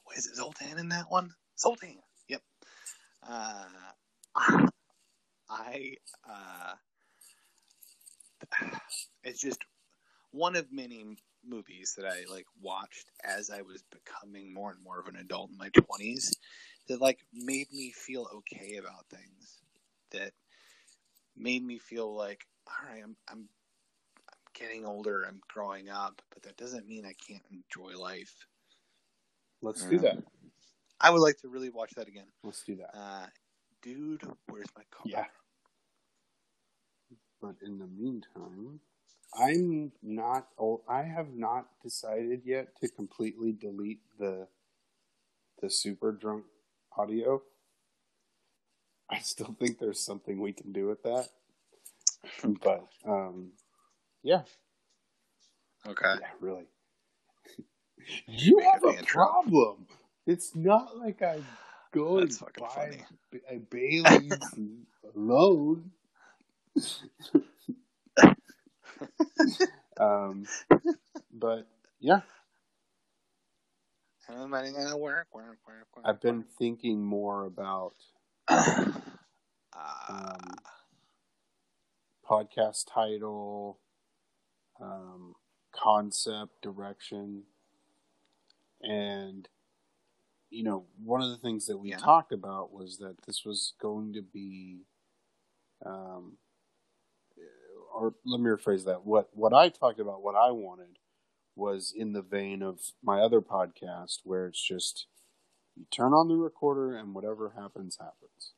What 0.05 0.17
is 0.17 0.27
it, 0.27 0.35
Zoltan 0.35 0.77
in 0.79 0.89
that 0.89 1.09
one? 1.09 1.31
Zoltan. 1.59 1.97
Yep. 2.29 2.41
Uh, 3.27 3.65
I. 5.49 5.95
Uh, 6.29 6.75
it's 9.23 9.39
just 9.41 9.59
one 10.31 10.55
of 10.55 10.71
many 10.71 11.17
movies 11.47 11.93
that 11.97 12.05
I 12.05 12.25
like 12.31 12.45
watched 12.61 13.09
as 13.23 13.49
I 13.49 13.61
was 13.61 13.83
becoming 13.91 14.53
more 14.53 14.71
and 14.71 14.83
more 14.83 14.99
of 14.99 15.07
an 15.07 15.15
adult 15.17 15.51
in 15.51 15.57
my 15.57 15.69
twenties. 15.69 16.33
That 16.87 17.01
like 17.01 17.19
made 17.33 17.71
me 17.73 17.91
feel 17.91 18.27
okay 18.39 18.77
about 18.77 19.07
things. 19.09 19.59
That 20.11 20.31
made 21.37 21.63
me 21.63 21.79
feel 21.79 22.15
like, 22.15 22.45
all 22.67 22.89
right, 22.91 23.03
I'm 23.03 23.15
I'm 23.29 23.39
I'm 23.39 23.47
getting 24.59 24.85
older, 24.85 25.25
I'm 25.27 25.41
growing 25.47 25.89
up, 25.89 26.21
but 26.33 26.43
that 26.43 26.57
doesn't 26.57 26.87
mean 26.87 27.05
I 27.05 27.13
can't 27.13 27.43
enjoy 27.51 27.97
life. 27.97 28.33
Let's 29.61 29.85
do 29.85 29.99
that. 29.99 30.17
I 31.01 31.09
would 31.09 31.21
like 31.21 31.37
to 31.39 31.47
really 31.47 31.69
watch 31.69 31.91
that 31.95 32.07
again. 32.07 32.27
Let's 32.43 32.63
do 32.63 32.75
that. 32.77 32.89
Uh, 32.93 33.27
dude, 33.81 34.21
where's 34.47 34.67
my 34.75 34.83
car? 34.91 35.03
Yeah. 35.05 35.25
But 37.41 37.55
in 37.65 37.79
the 37.79 37.87
meantime, 37.87 38.81
I'm 39.33 39.91
not. 40.03 40.47
Oh, 40.59 40.81
I 40.89 41.03
have 41.03 41.33
not 41.33 41.67
decided 41.81 42.41
yet 42.43 42.67
to 42.81 42.89
completely 42.89 43.53
delete 43.53 44.01
the 44.17 44.47
the 45.61 45.69
super 45.69 46.11
drunk 46.11 46.45
audio. 46.97 47.41
I 49.09 49.19
still 49.19 49.55
think 49.59 49.79
there's 49.79 49.99
something 49.99 50.39
we 50.39 50.53
can 50.53 50.71
do 50.71 50.87
with 50.87 51.03
that. 51.03 51.29
But 52.61 52.85
um, 53.07 53.53
yeah, 54.23 54.41
Okay. 55.87 56.15
yeah, 56.19 56.27
really. 56.39 56.65
You 58.27 58.57
Make 58.57 58.65
have 58.73 58.83
a 58.83 59.03
problem. 59.03 59.87
It's 60.25 60.55
not 60.55 60.97
like 60.97 61.21
I 61.21 61.41
go 61.93 62.19
That's 62.19 62.37
and 62.37 62.47
buy 62.57 62.67
funny. 62.75 63.03
a 63.49 63.57
Bailey's 63.57 64.53
alone. 65.15 65.91
um, 69.99 70.45
but 71.33 71.67
yeah, 71.99 72.21
gonna 74.73 74.97
work, 74.97 75.27
work, 75.33 75.57
work, 75.67 75.87
work. 75.95 76.05
I've 76.05 76.21
been 76.21 76.43
thinking 76.57 77.03
more 77.03 77.45
about 77.45 77.93
uh, 78.47 78.85
um, 80.09 80.55
podcast 82.29 82.85
title, 82.93 83.79
um, 84.81 85.35
concept, 85.73 86.61
direction, 86.61 87.43
and 88.81 89.47
you 90.51 90.63
know, 90.63 90.85
one 91.03 91.21
of 91.21 91.29
the 91.31 91.37
things 91.37 91.67
that 91.67 91.77
we 91.77 91.91
Yeah. 91.91 91.97
talked 91.97 92.31
about 92.31 92.71
was 92.73 92.97
that 92.99 93.17
this 93.27 93.45
was 93.45 93.73
going 93.81 94.13
to 94.13 94.21
be, 94.21 94.85
um, 95.85 96.37
or 97.93 98.15
let 98.25 98.41
me 98.41 98.49
rephrase 98.49 98.85
that. 98.85 99.05
What 99.05 99.29
what 99.35 99.53
I 99.53 99.69
talked 99.69 99.99
about, 99.99 100.23
what 100.23 100.35
I 100.35 100.51
wanted, 100.51 100.99
was 101.55 101.93
in 101.95 102.13
the 102.13 102.21
vein 102.23 102.63
of 102.63 102.81
my 103.03 103.21
other 103.21 103.41
podcast, 103.41 104.19
where 104.23 104.47
it's 104.47 104.61
just 104.63 105.07
you 105.75 105.85
turn 105.91 106.13
on 106.13 106.27
the 106.29 106.35
recorder 106.37 106.97
and 106.97 107.13
whatever 107.15 107.51
happens 107.51 107.97
happens 107.99 108.53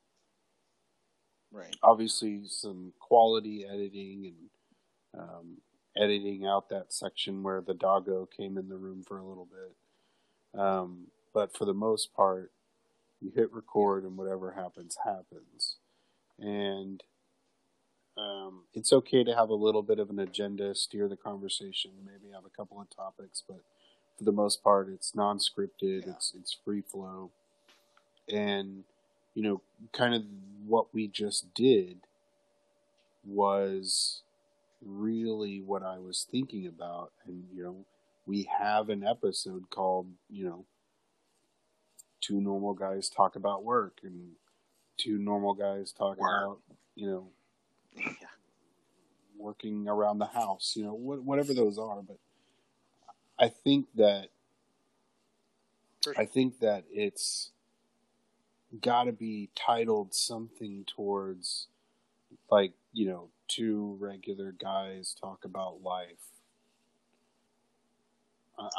right. 1.51 1.77
obviously 1.83 2.41
some 2.45 2.93
quality 2.99 3.65
editing 3.65 4.33
and 5.15 5.21
um, 5.23 5.57
editing 5.97 6.45
out 6.45 6.69
that 6.69 6.93
section 6.93 7.43
where 7.43 7.61
the 7.61 7.73
doggo 7.73 8.27
came 8.37 8.57
in 8.57 8.69
the 8.69 8.77
room 8.77 9.03
for 9.05 9.17
a 9.17 9.25
little 9.25 9.47
bit. 9.47 10.59
Um, 10.59 11.07
but 11.33 11.55
for 11.55 11.65
the 11.65 11.73
most 11.73 12.13
part, 12.13 12.51
you 13.19 13.31
hit 13.35 13.51
record 13.53 14.03
and 14.03 14.17
whatever 14.17 14.51
happens, 14.51 14.97
happens. 15.05 15.77
And 16.39 17.03
um, 18.17 18.63
it's 18.73 18.91
okay 18.91 19.23
to 19.23 19.35
have 19.35 19.49
a 19.49 19.55
little 19.55 19.83
bit 19.83 19.99
of 19.99 20.09
an 20.09 20.19
agenda, 20.19 20.75
steer 20.75 21.07
the 21.07 21.15
conversation, 21.15 21.91
maybe 22.05 22.33
have 22.33 22.45
a 22.45 22.49
couple 22.49 22.79
of 22.81 22.89
topics, 22.89 23.43
but 23.47 23.61
for 24.17 24.25
the 24.25 24.31
most 24.31 24.63
part, 24.63 24.89
it's 24.89 25.15
non-scripted. 25.15 26.05
Yeah. 26.05 26.13
It's 26.13 26.33
it's 26.37 26.55
free 26.63 26.81
flow, 26.81 27.31
and 28.31 28.83
you 29.33 29.41
know, 29.41 29.61
kind 29.93 30.13
of 30.13 30.23
what 30.67 30.93
we 30.93 31.07
just 31.07 31.53
did 31.55 32.01
was 33.25 34.21
really 34.85 35.61
what 35.61 35.83
I 35.83 35.99
was 35.99 36.25
thinking 36.29 36.67
about. 36.67 37.11
And, 37.25 37.43
you 37.53 37.63
know, 37.63 37.85
we 38.25 38.49
have 38.59 38.89
an 38.89 39.03
episode 39.03 39.69
called, 39.69 40.07
you 40.29 40.45
know, 40.45 40.65
Two 42.21 42.39
Normal 42.39 42.73
Guys 42.73 43.09
Talk 43.09 43.35
About 43.35 43.63
Work 43.63 43.99
and 44.03 44.31
Two 44.97 45.17
Normal 45.17 45.53
Guys 45.53 45.91
Talk 45.91 46.17
Work. 46.19 46.43
About, 46.43 46.59
you 46.95 47.07
know, 47.09 47.27
Yeah. 47.95 48.27
working 49.37 49.87
around 49.87 50.19
the 50.19 50.27
house, 50.27 50.75
you 50.75 50.83
know, 50.83 50.95
wh- 50.95 51.25
whatever 51.25 51.53
those 51.53 51.77
are. 51.79 52.01
But 52.03 52.17
I 53.39 53.49
think 53.49 53.87
that 53.95 54.29
For 56.03 56.17
I 56.19 56.25
think 56.25 56.59
that 56.59 56.85
it's 56.91 57.51
got 58.79 59.05
to 59.05 59.11
be 59.11 59.49
titled 59.55 60.13
something 60.13 60.85
towards 60.85 61.67
like 62.49 62.73
you 62.93 63.07
know 63.07 63.29
two 63.47 63.97
regular 63.99 64.51
guys 64.51 65.15
talk 65.19 65.45
about 65.45 65.81
life. 65.81 66.31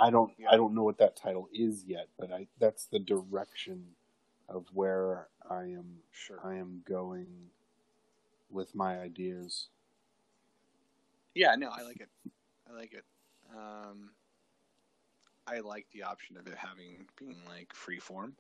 I- 0.01 0.11
don't 0.11 0.33
I 0.49 0.57
don't 0.57 0.75
know 0.75 0.85
what 0.85 0.99
that 0.99 1.17
title 1.17 1.49
is 1.53 1.85
yet, 1.85 2.09
but 2.19 2.33
I 2.33 2.47
that's 2.59 2.87
the 2.87 2.99
direction 2.99 3.97
of 4.49 4.67
where 4.73 5.29
I 5.49 5.65
am 5.65 6.03
Sure. 6.13 6.41
I 6.45 6.55
am 6.57 6.83
going 6.87 7.51
with 8.51 8.75
my 8.75 9.01
ideas. 9.01 9.69
Yeah, 11.35 11.55
no, 11.57 11.71
I 11.71 11.83
like 11.83 12.01
it. 12.01 12.09
I 12.69 12.73
like 12.75 12.93
it. 12.93 13.05
Um, 13.57 14.11
I 15.47 15.61
like 15.61 15.87
the 15.93 16.03
option 16.03 16.37
of 16.37 16.47
it 16.47 16.55
having 16.57 17.07
being 17.19 17.43
like 17.49 17.75
free 17.75 17.99
form. 17.99 18.37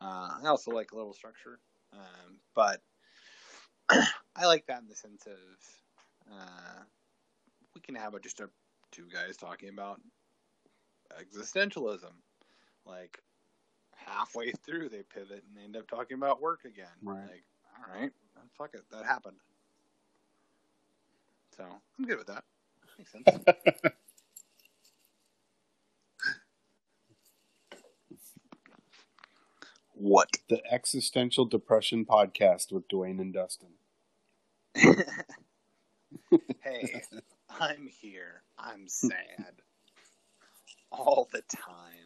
Uh, 0.00 0.38
I 0.42 0.46
also 0.46 0.70
like 0.70 0.92
a 0.92 0.96
little 0.96 1.12
structure, 1.12 1.58
um, 1.92 2.38
but 2.54 2.80
I 3.90 4.46
like 4.46 4.66
that 4.66 4.80
in 4.82 4.88
the 4.88 4.94
sense 4.94 5.26
of 5.26 6.32
uh, 6.32 6.82
we 7.74 7.80
can 7.80 7.94
have 7.94 8.14
a, 8.14 8.20
just 8.20 8.40
a 8.40 8.48
two 8.90 9.06
guys 9.12 9.36
talking 9.36 9.68
about 9.68 10.00
existentialism. 11.20 12.12
Like 12.84 13.18
halfway 13.94 14.52
through, 14.52 14.88
they 14.88 15.02
pivot 15.02 15.44
and 15.48 15.64
end 15.64 15.76
up 15.76 15.88
talking 15.88 16.16
about 16.16 16.40
work 16.40 16.60
again. 16.64 16.86
Right. 17.02 17.22
Like, 17.22 17.44
all 17.78 18.00
right, 18.00 18.12
fuck 18.56 18.70
it, 18.74 18.82
that 18.90 19.04
happened. 19.04 19.36
So 21.56 21.64
I'm 21.98 22.04
good 22.04 22.18
with 22.18 22.26
that. 22.28 22.44
Makes 22.98 23.12
sense. 23.12 23.92
what? 29.96 30.36
The 30.48 30.60
Existential 30.70 31.46
Depression 31.46 32.04
Podcast 32.04 32.70
with 32.70 32.86
Dwayne 32.88 33.18
and 33.20 33.32
Dustin. 33.32 33.70
hey, 36.62 37.02
I'm 37.60 37.88
here. 37.88 38.42
I'm 38.58 38.86
sad 38.88 39.62
all 40.92 41.28
the 41.32 41.42
time. 41.48 42.05